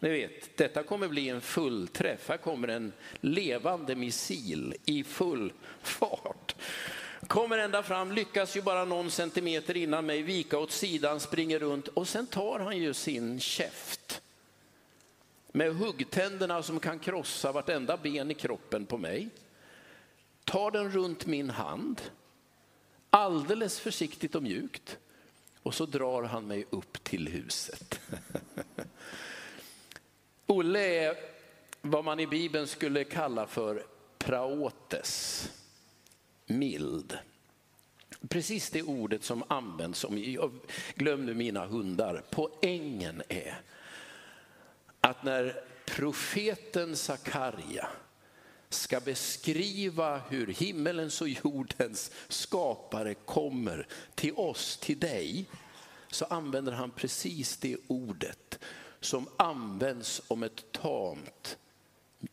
Ni 0.00 0.08
vet, 0.08 0.56
detta 0.56 0.82
kommer 0.82 1.08
bli 1.08 1.28
en 1.28 1.40
fullträff. 1.40 2.28
Här 2.28 2.36
kommer 2.36 2.68
en 2.68 2.92
levande 3.20 3.94
missil 3.94 4.74
i 4.84 5.04
full 5.04 5.52
fart. 5.82 6.54
Kommer 7.26 7.58
ända 7.58 7.82
fram, 7.82 8.12
lyckas 8.12 8.56
ju 8.56 8.62
bara 8.62 8.84
någon 8.84 9.10
centimeter 9.10 9.76
innan 9.76 10.06
mig 10.06 10.22
vika 10.22 10.58
åt 10.58 10.70
sidan, 10.70 11.20
springer 11.20 11.58
runt 11.58 11.88
och 11.88 12.08
sen 12.08 12.26
tar 12.26 12.58
han 12.58 12.78
ju 12.78 12.94
sin 12.94 13.40
käft. 13.40 14.22
Med 15.52 15.74
huggtänderna 15.74 16.62
som 16.62 16.80
kan 16.80 16.98
krossa 16.98 17.52
vartenda 17.52 17.96
ben 17.96 18.30
i 18.30 18.34
kroppen 18.34 18.86
på 18.86 18.98
mig. 18.98 19.28
Tar 20.44 20.70
den 20.70 20.90
runt 20.90 21.26
min 21.26 21.50
hand, 21.50 22.00
alldeles 23.10 23.80
försiktigt 23.80 24.34
och 24.34 24.42
mjukt. 24.42 24.98
Och 25.62 25.74
så 25.74 25.86
drar 25.86 26.22
han 26.22 26.46
mig 26.46 26.64
upp 26.70 27.04
till 27.04 27.28
huset. 27.28 28.00
Olle 30.50 30.80
är 30.80 31.16
vad 31.80 32.04
man 32.04 32.20
i 32.20 32.26
Bibeln 32.26 32.66
skulle 32.66 33.04
kalla 33.04 33.46
för 33.46 33.86
praotes, 34.18 35.44
mild. 36.46 37.18
Precis 38.28 38.70
det 38.70 38.82
ordet 38.82 39.24
som 39.24 39.44
används 39.48 40.04
om, 40.04 40.18
jag 40.18 40.52
glöm 40.94 41.26
nu 41.26 41.34
mina 41.34 41.66
hundar, 41.66 42.22
poängen 42.30 43.22
är 43.28 43.60
att 45.00 45.24
när 45.24 45.64
profeten 45.86 46.96
Sakarja 46.96 47.88
ska 48.68 49.00
beskriva 49.00 50.18
hur 50.18 50.46
himmelens 50.46 51.20
och 51.20 51.28
jordens 51.28 52.10
skapare 52.28 53.14
kommer 53.14 53.86
till 54.14 54.34
oss, 54.34 54.76
till 54.76 54.98
dig, 54.98 55.44
så 56.10 56.24
använder 56.24 56.72
han 56.72 56.90
precis 56.90 57.56
det 57.56 57.76
ordet 57.86 58.58
som 59.00 59.28
används 59.36 60.22
om 60.28 60.42
ett 60.42 60.72
tamt 60.72 61.58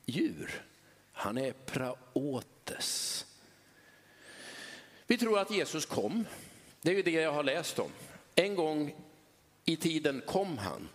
djur. 0.06 0.64
Han 1.12 1.38
är 1.38 1.52
praotes. 1.52 3.26
Vi 5.08 5.18
tror 5.18 5.40
att 5.40 5.52
Jesus 5.52 5.86
kom. 5.86 6.26
Det 6.82 6.92
är 6.92 6.96
ju 6.96 7.02
det 7.02 7.12
jag 7.12 7.32
har 7.32 7.44
läst 7.44 7.80
om. 7.80 7.92
En 8.36 8.56
gång 8.56 8.96
i 9.66 9.76
tiden 9.76 10.22
kom 10.28 10.58
han. 10.58 10.90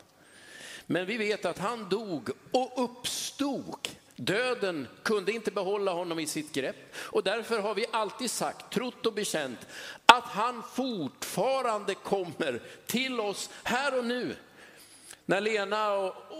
Men 0.87 1.07
vi 1.07 1.17
vet 1.17 1.45
att 1.45 1.59
han 1.59 1.89
dog 1.89 2.31
och 2.51 2.85
uppstod. 2.85 3.89
Döden 4.17 4.89
kunde 5.03 5.33
inte 5.33 5.51
behålla 5.51 5.93
honom 5.93 6.19
i 6.19 6.27
sitt 6.27 6.53
grepp 6.53 6.95
och 6.97 7.23
därför 7.23 7.61
har 7.61 7.75
vi 7.75 7.87
alltid 7.91 8.31
sagt, 8.31 8.73
trott 8.73 9.07
och 9.07 9.13
bekänt 9.13 9.67
att 10.07 10.25
han 10.25 10.63
fortfarande 10.63 11.95
kommer 11.95 12.63
till 12.87 13.21
oss 13.21 13.51
här 13.63 13.99
och 13.99 14.05
nu. 14.05 14.37
När 15.27 15.41
Lena 15.41 15.93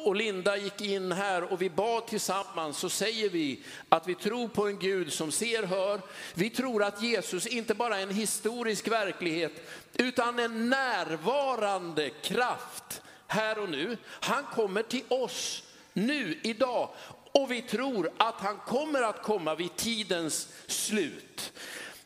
och 0.05 0.17
Linda 0.17 0.57
gick 0.57 0.81
in 0.81 1.13
här 1.13 1.53
och 1.53 1.63
vi 1.63 1.71
bad 1.71 2.07
tillsammans 2.07 2.79
så 2.79 2.89
säger 2.89 3.29
vi 3.29 3.61
att 3.89 4.09
vi 4.09 4.15
tror 4.15 4.49
på 4.49 4.67
en 4.67 4.79
Gud 4.79 5.13
som 5.13 5.33
ser, 5.33 5.63
hör. 5.63 6.01
Vi 6.35 6.51
tror 6.51 6.83
att 6.83 7.03
Jesus 7.03 7.47
inte 7.47 7.75
bara 7.75 7.99
är 7.99 8.03
en 8.03 8.15
historisk 8.15 8.89
verklighet 8.89 9.53
utan 9.95 10.39
en 10.39 10.71
närvarande 10.71 12.11
kraft 12.11 13.03
här 13.27 13.59
och 13.59 13.69
nu. 13.69 13.97
Han 14.07 14.45
kommer 14.45 14.83
till 14.83 15.05
oss 15.09 15.63
nu, 15.93 16.41
idag. 16.43 16.89
Och 17.33 17.51
vi 17.51 17.63
tror 17.63 18.11
att 18.17 18.35
han 18.35 18.57
kommer 18.57 19.03
att 19.03 19.23
komma 19.23 19.55
vid 19.55 19.77
tidens 19.77 20.49
slut. 20.67 21.53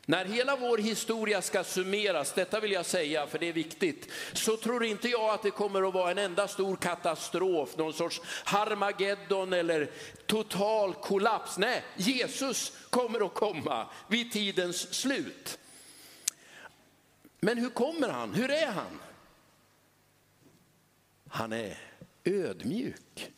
När 0.08 0.24
hela 0.24 0.56
vår 0.56 0.78
historia 0.78 1.42
ska 1.42 1.64
summeras, 1.64 2.32
detta 2.32 2.60
vill 2.60 2.72
jag 2.72 2.86
säga 2.86 3.26
för 3.26 3.38
det 3.38 3.48
är 3.48 3.52
viktigt, 3.52 4.08
så 4.32 4.56
tror 4.56 4.84
inte 4.84 5.08
jag 5.08 5.34
att 5.34 5.42
det 5.42 5.50
kommer 5.50 5.88
att 5.88 5.94
vara 5.94 6.10
en 6.10 6.18
enda 6.18 6.48
stor 6.48 6.76
katastrof, 6.76 7.76
någon 7.76 7.92
sorts 7.92 8.20
Harmageddon 8.44 9.52
eller 9.52 9.90
total 10.26 10.94
kollaps. 10.94 11.58
Nej, 11.58 11.84
Jesus 11.96 12.72
kommer 12.90 13.26
att 13.26 13.34
komma 13.34 13.86
vid 14.08 14.32
tidens 14.32 14.94
slut. 14.94 15.58
Men 17.40 17.58
hur 17.58 17.70
kommer 17.70 18.08
han? 18.08 18.34
Hur 18.34 18.50
är 18.50 18.66
han? 18.66 19.00
Han 21.28 21.52
är 21.52 21.78
ödmjuk 22.24 23.32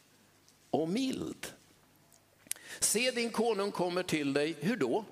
och 0.71 0.89
mild. 0.89 1.47
Se 2.79 3.11
din 3.11 3.31
konung 3.31 3.71
kommer 3.71 4.03
till 4.03 4.33
dig, 4.33 4.57
hur 4.61 4.77
då? 4.77 5.05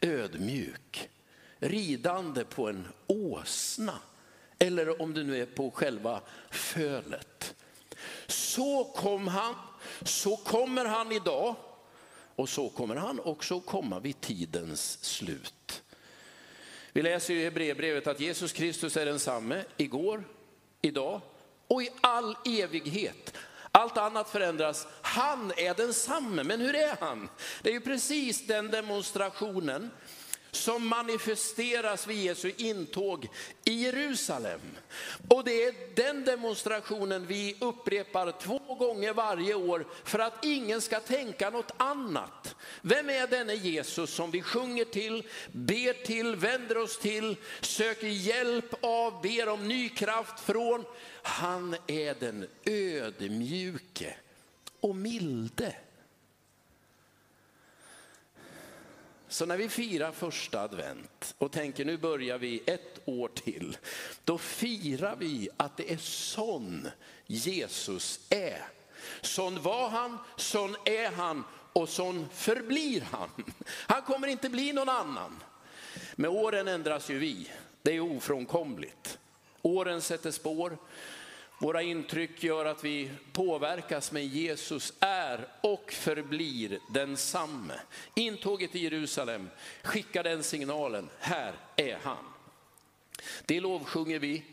Ödmjuk, 0.00 1.10
ridande 1.58 2.44
på 2.44 2.68
en 2.68 2.88
åsna 3.06 3.98
eller 4.58 5.02
om 5.02 5.14
du 5.14 5.24
nu 5.24 5.42
är 5.42 5.46
på 5.46 5.70
själva 5.70 6.20
fölet. 6.50 7.54
Så 8.26 8.84
kom 8.84 9.28
han, 9.28 9.54
så 10.02 10.36
kommer 10.36 10.84
han 10.84 11.12
idag 11.12 11.54
och 12.36 12.48
så 12.48 12.68
kommer 12.68 12.96
han 12.96 13.20
också 13.20 13.60
komma 13.60 14.00
vid 14.00 14.20
tidens 14.20 15.04
slut. 15.04 15.82
Vi 16.92 17.02
läser 17.02 17.34
i 17.34 17.44
Hebreerbrevet 17.44 18.06
att 18.06 18.20
Jesus 18.20 18.52
Kristus 18.52 18.96
är 18.96 19.06
densamme 19.06 19.64
igår, 19.76 20.24
idag 20.82 21.20
och 21.66 21.82
i 21.82 21.90
all 22.00 22.36
evighet. 22.46 23.34
Allt 23.72 23.98
annat 23.98 24.30
förändras. 24.30 24.86
Han 25.02 25.52
är 25.56 25.74
densamme, 25.74 26.44
men 26.44 26.60
hur 26.60 26.74
är 26.74 26.96
han? 27.00 27.28
Det 27.62 27.68
är 27.68 27.74
ju 27.74 27.80
precis 27.80 28.46
den 28.46 28.70
demonstrationen 28.70 29.90
som 30.50 30.88
manifesteras 30.88 32.06
vid 32.06 32.18
Jesu 32.18 32.52
intåg 32.56 33.28
i 33.64 33.72
Jerusalem. 33.72 34.60
Och 35.28 35.44
det 35.44 35.64
är 35.64 35.74
den 35.94 36.24
demonstrationen 36.24 37.26
vi 37.26 37.56
upprepar 37.60 38.32
två 38.40 38.74
gånger 38.74 39.12
varje 39.12 39.54
år 39.54 39.86
för 40.04 40.18
att 40.18 40.44
ingen 40.44 40.80
ska 40.80 41.00
tänka 41.00 41.50
något 41.50 41.72
annat. 41.76 42.54
Vem 42.82 43.10
är 43.10 43.26
denne 43.26 43.54
Jesus 43.54 44.10
som 44.10 44.30
vi 44.30 44.42
sjunger 44.42 44.84
till, 44.84 45.22
ber 45.52 46.04
till, 46.04 46.36
vänder 46.36 46.78
oss 46.78 46.98
till, 46.98 47.36
söker 47.60 48.06
hjälp 48.06 48.74
av, 48.80 49.22
ber 49.22 49.48
om 49.48 49.68
ny 49.68 49.88
kraft 49.88 50.40
från? 50.40 50.84
Han 51.22 51.76
är 51.86 52.14
den 52.20 52.46
ödmjuke 52.64 54.14
och 54.80 54.96
milde. 54.96 55.74
Så 59.30 59.46
när 59.46 59.56
vi 59.56 59.68
firar 59.68 60.12
första 60.12 60.60
advent 60.60 61.34
och 61.38 61.52
tänker 61.52 61.84
nu 61.84 61.96
börjar 61.96 62.38
vi 62.38 62.62
ett 62.66 63.00
år 63.04 63.28
till, 63.28 63.76
då 64.24 64.38
firar 64.38 65.16
vi 65.16 65.48
att 65.56 65.76
det 65.76 65.92
är 65.92 65.96
sån 65.96 66.88
Jesus 67.26 68.20
är. 68.28 68.68
Sån 69.20 69.62
var 69.62 69.88
han, 69.88 70.18
sån 70.36 70.76
är 70.84 71.10
han 71.10 71.44
och 71.72 71.88
sån 71.88 72.28
förblir 72.32 73.00
han. 73.10 73.28
Han 73.66 74.02
kommer 74.02 74.28
inte 74.28 74.48
bli 74.48 74.72
någon 74.72 74.88
annan. 74.88 75.42
Med 76.16 76.30
åren 76.30 76.68
ändras 76.68 77.10
ju 77.10 77.18
vi, 77.18 77.50
det 77.82 77.96
är 77.96 78.00
ofrånkomligt. 78.00 79.18
Åren 79.62 80.02
sätter 80.02 80.30
spår, 80.30 80.78
våra 81.60 81.82
intryck 81.82 82.42
gör 82.42 82.64
att 82.64 82.84
vi 82.84 83.10
påverkas, 83.32 84.12
men 84.12 84.26
Jesus 84.26 84.92
är 85.00 85.48
och 85.60 85.92
förblir 85.92 86.78
densamme. 86.94 87.74
Intåget 88.14 88.74
i 88.74 88.78
Jerusalem 88.78 89.50
skickar 89.82 90.24
den 90.24 90.42
signalen, 90.42 91.10
här 91.18 91.54
är 91.76 91.98
han. 92.02 92.24
Det 93.46 93.60
lovsjunger 93.60 94.18
vi, 94.18 94.44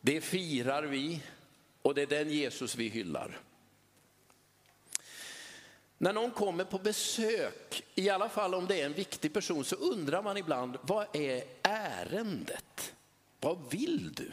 det 0.00 0.20
firar 0.20 0.82
vi 0.82 1.22
och 1.82 1.94
det 1.94 2.02
är 2.02 2.06
den 2.06 2.30
Jesus 2.30 2.76
vi 2.76 2.88
hyllar. 2.88 3.40
När 5.98 6.12
någon 6.12 6.30
kommer 6.30 6.64
på 6.64 6.78
besök, 6.78 7.82
i 7.94 8.10
alla 8.10 8.28
fall 8.28 8.54
om 8.54 8.66
det 8.66 8.80
är 8.80 8.86
en 8.86 8.92
viktig 8.92 9.32
person, 9.32 9.64
så 9.64 9.76
undrar 9.76 10.22
man 10.22 10.36
ibland, 10.36 10.78
vad 10.82 11.16
är 11.16 11.44
ärendet? 11.62 12.94
Vad 13.40 13.70
vill 13.70 14.12
du? 14.12 14.32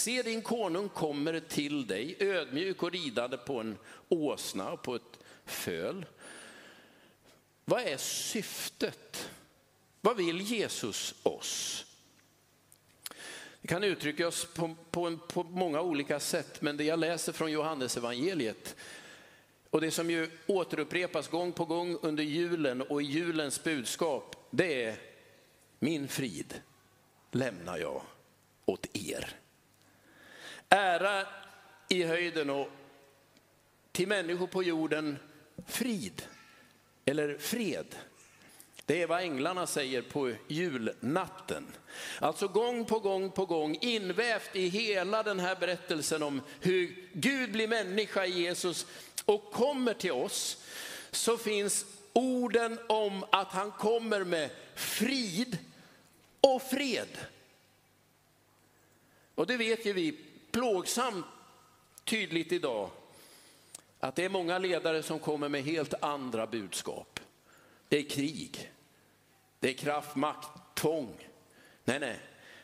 Se 0.00 0.22
din 0.22 0.42
konung 0.42 0.88
kommer 0.88 1.40
till 1.40 1.86
dig 1.86 2.16
ödmjuk 2.18 2.82
och 2.82 2.92
ridande 2.92 3.36
på 3.36 3.60
en 3.60 3.78
åsna 4.08 4.72
och 4.72 4.82
på 4.82 4.94
ett 4.94 5.18
föl. 5.44 6.06
Vad 7.64 7.80
är 7.80 7.96
syftet? 7.96 9.30
Vad 10.00 10.16
vill 10.16 10.40
Jesus 10.40 11.14
oss? 11.22 11.84
Det 13.60 13.68
kan 13.68 13.84
uttrycka 13.84 14.28
oss 14.28 14.44
på, 14.44 14.76
på, 14.90 15.06
en, 15.06 15.18
på 15.18 15.42
många 15.42 15.80
olika 15.80 16.20
sätt, 16.20 16.62
men 16.62 16.76
det 16.76 16.84
jag 16.84 16.98
läser 16.98 17.32
från 17.32 17.52
Johannes 17.52 17.96
evangeliet 17.96 18.76
och 19.70 19.80
det 19.80 19.90
som 19.90 20.10
ju 20.10 20.30
återupprepas 20.46 21.28
gång 21.28 21.52
på 21.52 21.64
gång 21.64 21.98
under 22.02 22.24
julen 22.24 22.82
och 22.82 23.02
i 23.02 23.04
julens 23.04 23.64
budskap, 23.64 24.36
det 24.50 24.84
är 24.84 24.96
min 25.78 26.08
frid 26.08 26.60
lämnar 27.30 27.78
jag 27.78 28.02
åt 28.64 28.86
er. 28.92 29.40
Ära 30.70 31.26
i 31.88 32.02
höjden 32.02 32.50
och 32.50 32.68
till 33.92 34.08
människor 34.08 34.46
på 34.46 34.62
jorden 34.62 35.18
frid 35.66 36.22
eller 37.04 37.38
fred. 37.38 37.96
Det 38.86 39.02
är 39.02 39.06
vad 39.06 39.20
änglarna 39.20 39.66
säger 39.66 40.02
på 40.02 40.32
julnatten. 40.48 41.66
Alltså 42.20 42.48
gång 42.48 42.84
på 42.84 42.98
gång 42.98 43.30
på 43.30 43.46
gång 43.46 43.78
invävt 43.80 44.56
i 44.56 44.68
hela 44.68 45.22
den 45.22 45.40
här 45.40 45.56
berättelsen 45.56 46.22
om 46.22 46.40
hur 46.60 47.08
Gud 47.12 47.52
blir 47.52 47.68
människa 47.68 48.26
i 48.26 48.40
Jesus 48.42 48.86
och 49.24 49.52
kommer 49.52 49.94
till 49.94 50.12
oss 50.12 50.64
så 51.10 51.36
finns 51.36 51.86
orden 52.12 52.78
om 52.88 53.24
att 53.32 53.52
han 53.52 53.72
kommer 53.72 54.24
med 54.24 54.50
frid 54.74 55.58
och 56.40 56.62
fred. 56.62 57.18
Och 59.34 59.46
det 59.46 59.56
vet 59.56 59.86
ju 59.86 59.92
vi 59.92 60.18
plågsamt 60.52 61.26
tydligt 62.04 62.52
idag 62.52 62.90
att 64.00 64.16
det 64.16 64.24
är 64.24 64.28
många 64.28 64.58
ledare 64.58 65.02
som 65.02 65.18
kommer 65.18 65.48
med 65.48 65.62
helt 65.62 65.94
andra 66.02 66.46
budskap. 66.46 67.20
Det 67.88 67.98
är 67.98 68.02
krig, 68.02 68.72
det 69.60 69.68
är 69.68 69.74
kraft, 69.74 70.16
makt, 70.16 70.48
tvång. 70.74 71.28
Nej, 71.84 72.00
nej. 72.00 72.20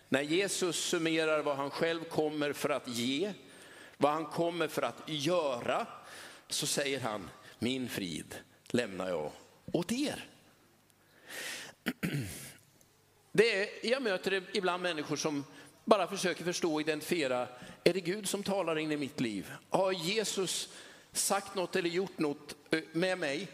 När 0.09 0.23
Jesus 0.23 0.77
summerar 0.77 1.43
vad 1.43 1.57
han 1.57 1.71
själv 1.71 2.05
kommer 2.05 2.53
för 2.53 2.69
att 2.69 2.89
ge, 2.89 3.33
vad 3.97 4.13
han 4.13 4.27
kommer 4.27 4.69
för 4.69 4.83
att 4.83 5.03
göra, 5.07 5.87
så 6.49 6.67
säger 6.67 7.01
han, 7.01 7.31
min 7.59 7.89
frid 7.89 8.35
lämnar 8.69 9.09
jag 9.09 9.33
åt 9.73 9.93
er. 9.93 10.29
Det 13.33 13.63
är, 13.63 13.87
jag 13.91 14.03
möter 14.03 14.45
ibland 14.53 14.83
människor 14.83 15.17
som 15.17 15.45
bara 15.87 16.07
försöker 16.07 16.45
förstå 16.45 16.75
och 16.75 16.81
identifiera, 16.81 17.49
är 17.85 17.93
det 17.93 18.01
Gud 18.01 18.29
som 18.29 18.43
talar 18.43 18.79
in 18.79 18.93
i 18.93 18.97
mitt 18.97 19.21
liv? 19.21 19.53
Har 19.71 19.93
Jesus 19.93 20.69
sagt 21.13 21.55
något 21.55 21.77
eller 21.77 21.91
gjort 21.91 22.19
något 22.19 22.55
eh, 22.71 22.81
med 22.93 23.19
mig? 23.19 23.49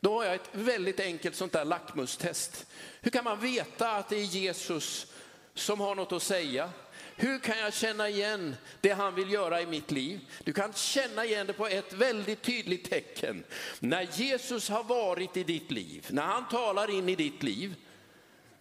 Då 0.00 0.18
har 0.18 0.24
jag 0.24 0.34
ett 0.34 0.50
väldigt 0.52 1.00
enkelt 1.00 1.36
sånt 1.36 1.52
där 1.52 1.64
lackmustest. 1.64 2.66
Hur 3.00 3.10
kan 3.10 3.24
man 3.24 3.40
veta 3.40 3.90
att 3.90 4.08
det 4.08 4.16
är 4.16 4.24
Jesus 4.24 5.06
som 5.54 5.80
har 5.80 5.94
något 5.94 6.12
att 6.12 6.22
säga? 6.22 6.70
Hur 7.16 7.38
kan 7.38 7.58
jag 7.58 7.74
känna 7.74 8.08
igen 8.08 8.56
det 8.80 8.90
han 8.90 9.14
vill 9.14 9.32
göra 9.32 9.60
i 9.60 9.66
mitt 9.66 9.90
liv? 9.90 10.20
Du 10.44 10.52
kan 10.52 10.72
känna 10.72 11.24
igen 11.24 11.46
det 11.46 11.52
på 11.52 11.66
ett 11.66 11.92
väldigt 11.92 12.42
tydligt 12.42 12.90
tecken. 12.90 13.44
När 13.80 14.08
Jesus 14.12 14.68
har 14.68 14.84
varit 14.84 15.36
i 15.36 15.44
ditt 15.44 15.70
liv, 15.70 16.06
när 16.10 16.22
han 16.22 16.48
talar 16.48 16.90
in 16.90 17.08
i 17.08 17.16
ditt 17.16 17.42
liv, 17.42 17.74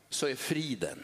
så 0.10 0.28
är 0.28 0.36
friden 0.36 1.04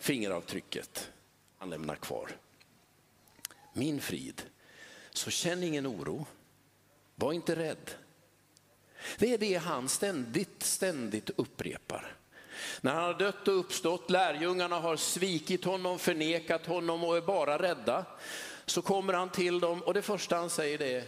fingeravtrycket 0.00 1.10
han 1.58 1.70
lämnar 1.70 1.96
kvar. 1.96 2.36
Min 3.72 4.00
frid. 4.00 4.42
Så 5.10 5.30
känn 5.30 5.62
ingen 5.62 5.86
oro. 5.86 6.26
Var 7.14 7.32
inte 7.32 7.56
rädd. 7.56 7.90
Det 9.18 9.34
är 9.34 9.38
det 9.38 9.54
han 9.54 9.88
ständigt, 9.88 10.62
ständigt 10.62 11.30
upprepar. 11.30 12.16
När 12.80 12.94
han 12.94 13.02
har 13.02 13.14
dött 13.14 13.48
och 13.48 13.58
uppstått, 13.58 14.10
lärjungarna 14.10 14.80
har 14.80 14.96
svikit 14.96 15.64
honom, 15.64 15.98
förnekat 15.98 16.66
honom 16.66 17.04
och 17.04 17.16
är 17.16 17.20
bara 17.20 17.62
rädda. 17.62 18.04
Så 18.66 18.82
kommer 18.82 19.12
han 19.12 19.30
till 19.30 19.60
dem 19.60 19.82
och 19.82 19.94
det 19.94 20.02
första 20.02 20.36
han 20.36 20.50
säger 20.50 20.82
är 20.82 21.04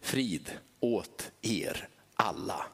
frid 0.00 0.50
åt 0.80 1.30
er 1.42 1.88
alla. 2.14 2.66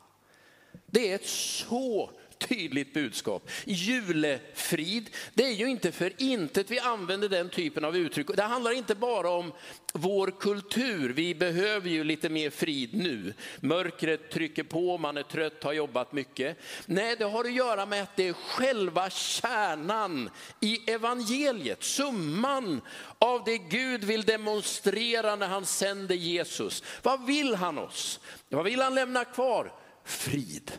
Det 0.86 1.10
är 1.10 1.14
ett 1.14 1.26
så 1.26 2.10
tydligt 2.38 2.94
budskap. 2.94 3.50
Julefrid, 3.64 5.10
det 5.34 5.44
är 5.44 5.52
ju 5.52 5.66
inte 5.66 5.92
för 5.92 6.12
intet 6.22 6.70
vi 6.70 6.78
använder 6.78 7.28
den 7.28 7.50
typen 7.50 7.84
av 7.84 7.96
uttryck. 7.96 8.36
Det 8.36 8.42
handlar 8.42 8.72
inte 8.72 8.94
bara 8.94 9.30
om 9.30 9.52
vår 9.92 10.40
kultur, 10.40 11.12
vi 11.12 11.34
behöver 11.34 11.88
ju 11.90 12.04
lite 12.04 12.28
mer 12.28 12.50
frid 12.50 12.94
nu. 12.94 13.34
Mörkret 13.60 14.30
trycker 14.30 14.62
på, 14.62 14.98
man 14.98 15.16
är 15.16 15.22
trött, 15.22 15.62
har 15.62 15.72
jobbat 15.72 16.12
mycket. 16.12 16.58
Nej, 16.86 17.16
det 17.18 17.24
har 17.24 17.44
att 17.44 17.52
göra 17.52 17.86
med 17.86 18.02
att 18.02 18.16
det 18.16 18.28
är 18.28 18.32
själva 18.32 19.10
kärnan 19.10 20.30
i 20.60 20.90
evangeliet, 20.90 21.82
summan 21.82 22.80
av 23.18 23.44
det 23.44 23.58
Gud 23.58 24.04
vill 24.04 24.22
demonstrera 24.22 25.36
när 25.36 25.48
han 25.48 25.66
sänder 25.66 26.14
Jesus. 26.14 26.82
Vad 27.02 27.26
vill 27.26 27.54
han 27.54 27.78
oss? 27.78 28.20
Vad 28.48 28.64
vill 28.64 28.80
han 28.80 28.94
lämna 28.94 29.24
kvar? 29.24 29.72
Frid. 30.04 30.72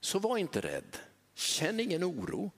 Så 0.00 0.18
var 0.18 0.36
inte 0.36 0.60
rädd, 0.60 0.96
känn 1.34 1.80
ingen 1.80 2.04
oro. 2.04 2.50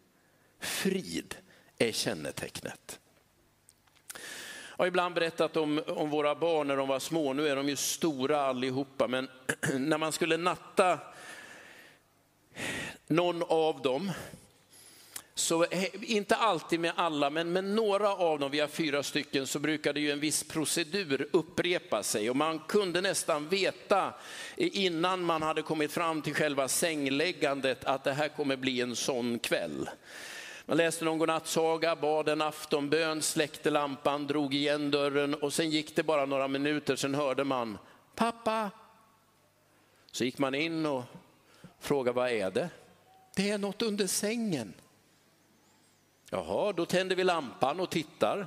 Frid 0.61 1.35
är 1.79 1.93
kännetecknet. 1.93 3.01
Jag 4.77 4.85
har 4.85 4.87
ibland 4.87 5.15
berättat 5.15 5.57
om, 5.57 5.83
om 5.87 6.11
våra 6.11 6.35
barn 6.35 6.67
när 6.67 6.77
de 6.77 6.89
var 6.89 6.99
små, 6.99 7.33
nu 7.33 7.49
är 7.49 7.57
de 7.57 7.69
ju 7.69 7.77
stora 7.77 8.41
allihopa, 8.41 9.09
men 9.09 9.29
när 9.79 9.99
man 9.99 10.13
skulle 10.13 10.37
natta 10.37 10.99
någon 13.07 13.43
av 13.43 13.83
dem 13.83 14.13
så 15.35 15.67
inte 16.03 16.37
alltid 16.37 16.81
med 16.81 16.93
alla, 16.97 17.31
men 17.31 17.53
med 17.53 17.65
några 17.65 18.15
av 18.15 18.39
dem, 18.39 18.51
vi 18.51 18.61
har 18.61 18.69
fyra 18.69 19.03
stycken, 19.03 19.47
så 19.47 19.59
brukade 19.59 20.01
ju 20.01 20.11
en 20.11 20.21
viss 20.21 20.45
procedur 20.45 21.29
upprepa 21.33 22.03
sig. 22.03 22.31
Och 22.31 22.37
man 22.37 22.59
kunde 22.59 23.01
nästan 23.01 23.49
veta 23.49 24.15
innan 24.57 25.25
man 25.25 25.43
hade 25.43 25.63
kommit 25.63 25.93
fram 25.93 26.23
till 26.23 26.35
själva 26.35 26.69
sängläggandet 26.69 27.85
att 27.85 28.05
det 28.05 28.13
här 28.13 28.29
kommer 28.29 28.57
bli 28.57 28.81
en 28.81 28.97
sån 28.97 29.39
kväll. 29.39 29.91
Man 30.67 30.77
läste 30.77 31.05
någon 31.05 31.19
godnattsaga, 31.19 31.97
bad 31.97 32.29
en 32.29 32.43
aftonbön, 32.43 33.23
släckte 33.23 33.71
lampan, 33.71 34.27
drog 34.27 34.55
igen 34.55 34.91
dörren 34.91 35.35
och 35.35 35.53
sen 35.53 35.71
gick 35.71 35.97
det 35.97 36.03
bara 36.03 36.27
några 36.27 36.49
minuter, 36.49 36.97
sen 36.97 37.15
hörde 37.15 37.45
man 37.45 37.79
pappa. 38.15 38.71
Så 40.13 40.25
gick 40.25 40.39
man 40.39 40.55
in 40.55 40.87
och 40.87 41.05
frågade 41.81 42.17
vad 42.17 42.31
är 42.31 42.51
det? 42.51 42.71
Det 43.37 43.51
är 43.51 43.59
något 43.59 43.83
under 43.83 44.07
sängen. 44.07 44.75
Jaha, 46.35 46.73
då 46.73 46.87
tänder 46.87 47.17
vi 47.17 47.25
lampan 47.25 47.81
och 47.81 47.91
tittar. 47.91 48.47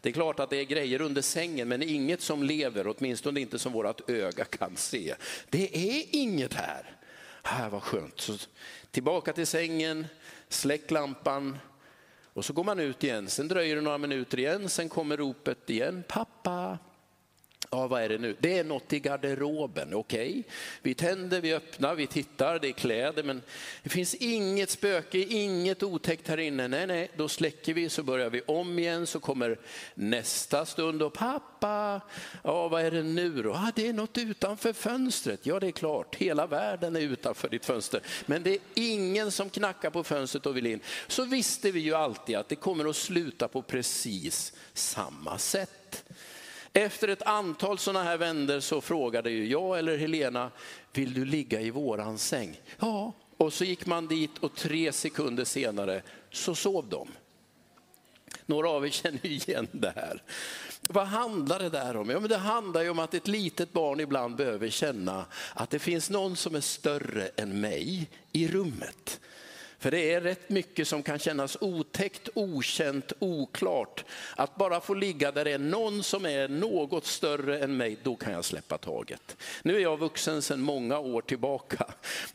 Det 0.00 0.08
är 0.08 0.12
klart 0.12 0.40
att 0.40 0.50
det 0.50 0.56
är 0.56 0.64
grejer 0.64 1.00
under 1.00 1.22
sängen, 1.22 1.68
men 1.68 1.82
inget 1.82 2.20
som 2.20 2.42
lever, 2.42 2.94
åtminstone 2.96 3.40
inte 3.40 3.58
som 3.58 3.72
vårt 3.72 4.10
öga 4.10 4.44
kan 4.44 4.76
se. 4.76 5.14
Det 5.48 5.76
är 5.76 6.04
inget 6.10 6.54
här. 6.54 6.96
Här 7.42 7.70
var 7.70 7.80
skönt. 7.80 8.20
Så 8.20 8.32
tillbaka 8.90 9.32
till 9.32 9.46
sängen, 9.46 10.06
släck 10.48 10.90
lampan 10.90 11.58
och 12.32 12.44
så 12.44 12.52
går 12.52 12.64
man 12.64 12.80
ut 12.80 13.04
igen. 13.04 13.28
Sen 13.28 13.48
dröjer 13.48 13.76
det 13.76 13.82
några 13.82 13.98
minuter 13.98 14.38
igen, 14.38 14.68
sen 14.68 14.88
kommer 14.88 15.16
ropet 15.16 15.70
igen. 15.70 16.04
Pappa, 16.08 16.78
Ja, 17.74 17.86
vad 17.86 18.02
är 18.02 18.08
det 18.08 18.18
nu? 18.18 18.36
Det 18.40 18.58
är 18.58 18.64
något 18.64 18.92
i 18.92 19.00
garderoben, 19.00 19.94
okej. 19.94 20.30
Okay. 20.30 20.42
Vi 20.82 20.94
tänder, 20.94 21.40
vi 21.40 21.54
öppnar, 21.54 21.94
vi 21.94 22.06
tittar, 22.06 22.58
det 22.58 22.68
är 22.68 22.72
kläder, 22.72 23.22
men 23.22 23.42
det 23.82 23.88
finns 23.88 24.14
inget 24.14 24.70
spöke, 24.70 25.18
inget 25.18 25.82
otäckt 25.82 26.28
här 26.28 26.38
inne. 26.38 26.68
Nej, 26.68 26.86
nej, 26.86 27.10
då 27.16 27.28
släcker 27.28 27.74
vi, 27.74 27.88
så 27.88 28.02
börjar 28.02 28.30
vi 28.30 28.40
om 28.46 28.78
igen, 28.78 29.06
så 29.06 29.20
kommer 29.20 29.58
nästa 29.94 30.66
stund 30.66 31.02
och 31.02 31.12
pappa, 31.12 32.00
ja, 32.42 32.68
vad 32.68 32.82
är 32.82 32.90
det 32.90 33.02
nu 33.02 33.42
då? 33.42 33.52
Ah, 33.52 33.72
det 33.74 33.88
är 33.88 33.92
något 33.92 34.18
utanför 34.18 34.72
fönstret. 34.72 35.46
Ja, 35.46 35.60
det 35.60 35.66
är 35.66 35.72
klart, 35.72 36.14
hela 36.14 36.46
världen 36.46 36.96
är 36.96 37.00
utanför 37.00 37.48
ditt 37.48 37.64
fönster, 37.64 38.00
men 38.26 38.42
det 38.42 38.50
är 38.50 38.60
ingen 38.74 39.30
som 39.30 39.50
knackar 39.50 39.90
på 39.90 40.04
fönstret 40.04 40.46
och 40.46 40.56
vill 40.56 40.66
in. 40.66 40.80
Så 41.08 41.24
visste 41.24 41.70
vi 41.70 41.80
ju 41.80 41.94
alltid 41.94 42.36
att 42.36 42.48
det 42.48 42.56
kommer 42.56 42.90
att 42.90 42.96
sluta 42.96 43.48
på 43.48 43.62
precis 43.62 44.52
samma 44.74 45.38
sätt. 45.38 45.81
Efter 46.72 47.08
ett 47.08 47.22
antal 47.22 47.78
sådana 47.78 48.04
här 48.04 48.16
vänder 48.16 48.60
så 48.60 48.80
frågade 48.80 49.30
jag 49.30 49.78
eller 49.78 49.96
Helena, 49.96 50.50
vill 50.92 51.14
du 51.14 51.24
ligga 51.24 51.60
i 51.60 51.70
våran 51.70 52.18
säng? 52.18 52.60
Ja, 52.78 53.12
och 53.36 53.52
så 53.52 53.64
gick 53.64 53.86
man 53.86 54.06
dit 54.06 54.38
och 54.40 54.54
tre 54.54 54.92
sekunder 54.92 55.44
senare 55.44 56.02
så 56.30 56.54
sov 56.54 56.88
de. 56.88 57.08
Några 58.46 58.70
av 58.70 58.86
er 58.86 58.90
känner 58.90 59.26
igen 59.26 59.68
det 59.72 59.92
här. 59.96 60.22
Vad 60.88 61.06
handlar 61.06 61.58
det 61.58 61.68
där 61.68 61.96
om? 61.96 62.10
Ja, 62.10 62.20
men 62.20 62.28
det 62.28 62.36
handlar 62.36 62.82
ju 62.82 62.90
om 62.90 62.98
att 62.98 63.14
ett 63.14 63.28
litet 63.28 63.72
barn 63.72 64.00
ibland 64.00 64.36
behöver 64.36 64.68
känna 64.68 65.24
att 65.54 65.70
det 65.70 65.78
finns 65.78 66.10
någon 66.10 66.36
som 66.36 66.54
är 66.54 66.60
större 66.60 67.28
än 67.36 67.60
mig 67.60 68.10
i 68.32 68.48
rummet. 68.48 69.20
För 69.82 69.90
det 69.90 70.12
är 70.12 70.20
rätt 70.20 70.50
mycket 70.50 70.88
som 70.88 71.02
kan 71.02 71.18
kännas 71.18 71.56
otäckt, 71.60 72.28
okänt, 72.34 73.12
oklart. 73.18 74.04
Att 74.36 74.56
bara 74.56 74.80
få 74.80 74.94
ligga 74.94 75.32
där 75.32 75.44
det 75.44 75.52
är 75.52 75.58
någon 75.58 76.02
som 76.02 76.26
är 76.26 76.48
något 76.48 77.06
större 77.06 77.58
än 77.58 77.76
mig, 77.76 77.96
då 78.02 78.16
kan 78.16 78.32
jag 78.32 78.44
släppa 78.44 78.78
taget. 78.78 79.36
Nu 79.62 79.76
är 79.76 79.80
jag 79.80 79.98
vuxen 79.98 80.42
sedan 80.42 80.60
många 80.60 80.98
år 80.98 81.22
tillbaka 81.22 81.86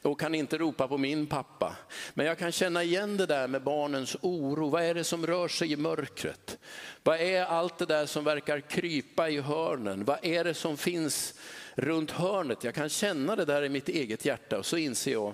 och 0.02 0.20
kan 0.20 0.36
inte 0.36 0.58
ropa 0.58 0.88
på 0.88 0.98
min 0.98 1.28
pappa. 1.28 1.76
Men 2.14 2.26
jag 2.26 2.38
kan 2.38 2.52
känna 2.52 2.84
igen 2.84 3.18
det 3.18 3.26
där 3.26 3.48
med 3.48 3.64
barnens 3.64 4.16
oro. 4.22 4.70
Vad 4.70 4.84
är 4.84 4.94
det 4.94 5.04
som 5.04 5.28
rör 5.28 5.48
sig 5.48 5.72
i 5.72 5.78
mörkret? 5.78 6.58
Vad 7.04 7.22
är 7.22 7.46
allt 7.46 7.78
det 7.78 7.86
där 7.86 8.06
som 8.06 8.24
verkar 8.24 8.60
krypa 8.60 9.30
i 9.30 9.40
hörnen? 9.40 10.06
Vad 10.06 10.18
är 10.22 10.44
det 10.44 10.54
som 10.54 10.78
finns 10.78 11.34
runt 11.76 12.12
hörnet? 12.12 12.64
Jag 12.64 12.76
kan 12.76 12.90
känna 12.90 13.36
det 13.36 13.46
där 13.46 13.64
i 13.64 13.70
mitt 13.70 13.90
eget 13.90 14.26
hjärta 14.26 14.58
och 14.58 14.66
så 14.66 14.78
inser 14.78 15.12
jag 15.12 15.34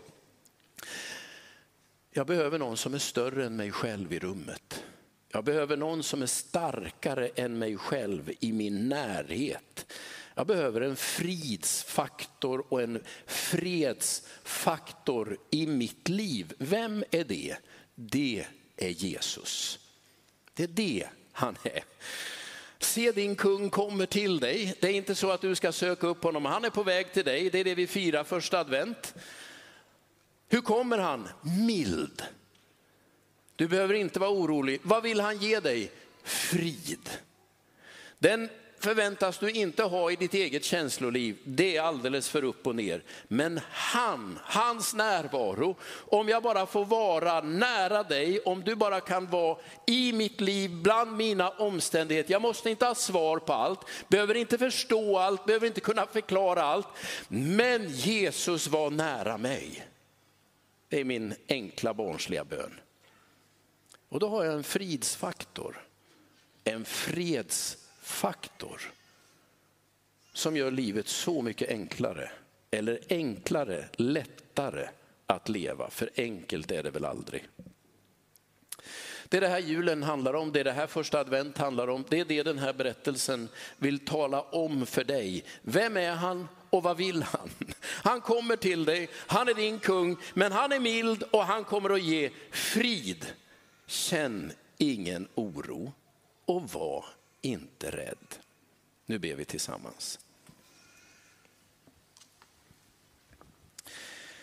jag 2.13 2.27
behöver 2.27 2.59
någon 2.59 2.77
som 2.77 2.93
är 2.93 2.99
större 2.99 3.45
än 3.45 3.55
mig 3.55 3.71
själv 3.71 4.13
i 4.13 4.19
rummet. 4.19 4.83
Jag 5.31 5.43
behöver 5.43 5.77
någon 5.77 6.03
som 6.03 6.21
är 6.21 6.25
starkare 6.25 7.29
än 7.35 7.59
mig 7.59 7.77
själv 7.77 8.31
i 8.39 8.51
min 8.51 8.89
närhet. 8.89 9.93
Jag 10.35 10.47
behöver 10.47 10.81
en 10.81 10.95
fridsfaktor 10.95 12.65
och 12.69 12.81
en 12.81 13.03
fredsfaktor 13.25 15.37
i 15.51 15.67
mitt 15.67 16.09
liv. 16.09 16.53
Vem 16.57 17.03
är 17.11 17.23
det? 17.23 17.55
Det 17.95 18.45
är 18.77 18.89
Jesus. 18.89 19.79
Det 20.53 20.63
är 20.63 20.67
det 20.67 21.07
han 21.31 21.57
är. 21.63 21.83
Se 22.79 23.11
din 23.11 23.35
kung 23.35 23.69
kommer 23.69 24.05
till 24.05 24.39
dig. 24.39 24.75
Det 24.79 24.87
är 24.87 24.93
inte 24.93 25.15
så 25.15 25.31
att 25.31 25.41
du 25.41 25.55
ska 25.55 25.71
söka 25.71 26.07
upp 26.07 26.23
honom, 26.23 26.45
han 26.45 26.65
är 26.65 26.69
på 26.69 26.83
väg 26.83 27.13
till 27.13 27.25
dig. 27.25 27.49
Det 27.49 27.59
är 27.59 27.63
det 27.63 27.75
vi 27.75 27.87
firar 27.87 28.23
första 28.23 28.59
advent. 28.59 29.13
Hur 30.53 30.61
kommer 30.61 30.97
han? 30.97 31.29
Mild. 31.67 32.23
Du 33.55 33.67
behöver 33.67 33.93
inte 33.93 34.19
vara 34.19 34.29
orolig. 34.29 34.79
Vad 34.83 35.03
vill 35.03 35.19
han 35.19 35.37
ge 35.37 35.59
dig? 35.59 35.91
Frid. 36.23 37.09
Den 38.19 38.49
förväntas 38.79 39.37
du 39.37 39.51
inte 39.51 39.83
ha 39.83 40.11
i 40.11 40.15
ditt 40.15 40.33
eget 40.33 40.63
känsloliv. 40.63 41.37
Det 41.43 41.77
är 41.77 41.81
alldeles 41.81 42.29
för 42.29 42.43
upp 42.43 42.67
och 42.67 42.75
ner. 42.75 43.03
Men 43.27 43.59
han, 43.71 44.39
hans 44.43 44.93
närvaro, 44.93 45.75
om 45.91 46.29
jag 46.29 46.43
bara 46.43 46.65
får 46.65 46.85
vara 46.85 47.41
nära 47.41 48.03
dig, 48.03 48.39
om 48.39 48.63
du 48.63 48.75
bara 48.75 48.99
kan 48.99 49.29
vara 49.29 49.57
i 49.87 50.13
mitt 50.13 50.41
liv, 50.41 50.71
bland 50.71 51.17
mina 51.17 51.49
omständigheter. 51.49 52.31
Jag 52.31 52.41
måste 52.41 52.69
inte 52.69 52.85
ha 52.85 52.95
svar 52.95 53.39
på 53.39 53.53
allt, 53.53 53.79
behöver 54.07 54.35
inte 54.35 54.57
förstå 54.57 55.17
allt, 55.17 55.45
behöver 55.45 55.67
inte 55.67 55.81
kunna 55.81 56.05
förklara 56.05 56.63
allt. 56.63 56.87
Men 57.27 57.89
Jesus 57.89 58.67
var 58.67 58.89
nära 58.89 59.37
mig. 59.37 59.87
Det 60.93 60.99
är 60.99 61.05
min 61.05 61.35
enkla 61.47 61.93
barnsliga 61.93 62.43
bön. 62.43 62.79
Och 64.09 64.19
då 64.19 64.29
har 64.29 64.43
jag 64.43 64.53
en 64.53 64.63
fridsfaktor. 64.63 65.87
En 66.63 66.85
fredsfaktor 66.85 68.81
som 70.33 70.57
gör 70.57 70.71
livet 70.71 71.07
så 71.07 71.41
mycket 71.41 71.69
enklare. 71.69 72.31
Eller 72.71 72.99
enklare, 73.09 73.85
lättare 73.93 74.87
att 75.25 75.49
leva. 75.49 75.89
För 75.89 76.09
enkelt 76.15 76.71
är 76.71 76.83
det 76.83 76.91
väl 76.91 77.05
aldrig. 77.05 77.47
Det 79.29 79.37
är 79.37 79.41
det 79.41 79.47
här 79.47 79.59
julen 79.59 80.03
handlar 80.03 80.33
om, 80.33 80.51
det 80.51 80.59
är 80.59 80.63
det 80.63 80.71
här 80.71 80.87
första 80.87 81.19
advent 81.19 81.57
handlar 81.57 81.87
om. 81.87 82.05
Det 82.09 82.19
är 82.19 82.25
det 82.25 82.43
den 82.43 82.59
här 82.59 82.73
berättelsen 82.73 83.49
vill 83.77 84.05
tala 84.05 84.41
om 84.41 84.85
för 84.85 85.03
dig. 85.03 85.45
Vem 85.61 85.97
är 85.97 86.11
han 86.11 86.47
och 86.73 86.83
vad 86.83 86.97
vill 86.97 87.23
han? 87.23 87.49
Han 87.83 88.21
kommer 88.21 88.55
till 88.55 88.85
dig, 88.85 89.09
han 89.15 89.47
är 89.47 89.53
din 89.53 89.79
kung, 89.79 90.17
men 90.33 90.51
han 90.51 90.71
är 90.71 90.79
mild 90.79 91.23
och 91.23 91.45
han 91.45 91.63
kommer 91.63 91.89
att 91.89 92.01
ge 92.01 92.29
frid. 92.51 93.25
Känn 93.85 94.51
ingen 94.77 95.27
oro 95.35 95.93
och 96.45 96.69
var 96.69 97.05
inte 97.41 97.91
rädd. 97.91 98.35
Nu 99.05 99.19
ber 99.19 99.35
vi 99.35 99.45
tillsammans. 99.45 100.19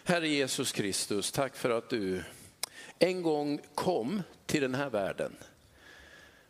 Herre 0.04 0.28
Jesus 0.28 0.72
Kristus, 0.72 1.32
tack 1.32 1.56
för 1.56 1.70
att 1.70 1.90
du 1.90 2.24
en 2.98 3.22
gång 3.22 3.60
kom 3.74 4.22
till 4.46 4.60
den 4.62 4.74
här 4.74 4.90
världen. 4.90 5.36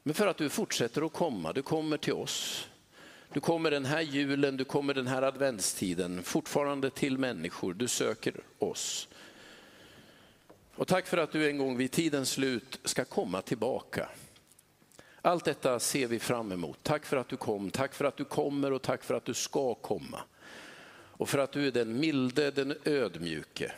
Men 0.03 0.15
för 0.15 0.27
att 0.27 0.37
du 0.37 0.49
fortsätter 0.49 1.07
att 1.07 1.13
komma, 1.13 1.53
du 1.53 1.63
kommer 1.63 1.97
till 1.97 2.13
oss. 2.13 2.70
Du 3.33 3.41
kommer 3.41 3.71
den 3.71 3.85
här 3.85 4.01
julen, 4.01 4.57
du 4.57 4.65
kommer 4.65 4.95
den 4.95 5.07
här 5.07 5.23
adventstiden 5.23 6.23
fortfarande 6.23 6.91
till 6.91 7.19
människor, 7.19 7.75
du 7.75 7.89
söker 7.89 8.35
oss. 8.59 9.09
Och 10.75 10.89
tack 10.89 11.07
för 11.07 11.17
att 11.17 11.33
du 11.33 11.49
en 11.49 11.59
gång 11.59 11.77
vid 11.77 11.91
tidens 11.91 12.31
slut 12.31 12.81
ska 12.85 13.05
komma 13.05 13.43
tillbaka. 13.43 14.09
Allt 15.23 15.45
detta 15.45 15.81
ser 15.81 16.07
vi 16.07 16.19
fram 16.19 16.53
emot. 16.53 16.79
Tack 16.83 17.07
för 17.07 17.17
att 17.17 17.29
du 17.29 17.37
kom, 17.37 17.71
tack 17.71 17.95
för 17.95 18.05
att 18.05 18.17
du 18.17 18.25
kommer 18.25 18.73
och 18.73 18.83
tack 18.83 19.05
för 19.05 19.15
att 19.15 19.25
du 19.25 19.35
ska 19.35 19.75
komma. 19.75 20.21
Och 20.93 21.29
för 21.29 21.39
att 21.39 21.53
du 21.53 21.67
är 21.67 21.73
den 21.73 22.01
milde, 22.01 22.51
den 22.51 22.75
ödmjuke. 22.85 23.73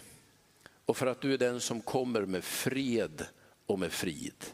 Och 0.86 0.96
för 0.96 1.06
att 1.06 1.20
du 1.20 1.34
är 1.34 1.38
den 1.38 1.60
som 1.60 1.80
kommer 1.80 2.20
med 2.20 2.44
fred 2.44 3.26
och 3.66 3.78
med 3.78 3.92
frid. 3.92 4.44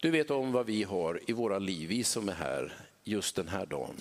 Du 0.00 0.10
vet 0.10 0.30
om 0.30 0.52
vad 0.52 0.66
vi 0.66 0.82
har 0.82 1.20
i 1.26 1.32
våra 1.32 1.58
liv, 1.58 1.88
vi 1.88 2.04
som 2.04 2.28
är 2.28 2.34
här 2.34 2.85
just 3.06 3.36
den 3.36 3.48
här 3.48 3.66
dagen. 3.66 4.00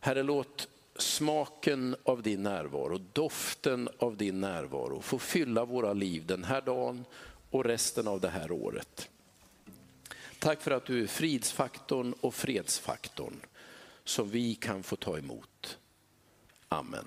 Herre, 0.00 0.22
låt 0.22 0.68
smaken 0.96 1.96
av 2.02 2.22
din 2.22 2.42
närvaro, 2.42 2.98
doften 3.12 3.88
av 3.98 4.16
din 4.16 4.40
närvaro 4.40 5.00
få 5.00 5.18
fylla 5.18 5.64
våra 5.64 5.92
liv 5.92 6.26
den 6.26 6.44
här 6.44 6.60
dagen 6.60 7.04
och 7.50 7.64
resten 7.64 8.08
av 8.08 8.20
det 8.20 8.28
här 8.28 8.52
året. 8.52 9.08
Tack 10.38 10.62
för 10.62 10.70
att 10.70 10.86
du 10.86 11.02
är 11.02 11.06
fridsfaktorn 11.06 12.14
och 12.20 12.34
fredsfaktorn 12.34 13.40
som 14.04 14.30
vi 14.30 14.54
kan 14.54 14.82
få 14.82 14.96
ta 14.96 15.18
emot. 15.18 15.78
Amen. 16.68 17.06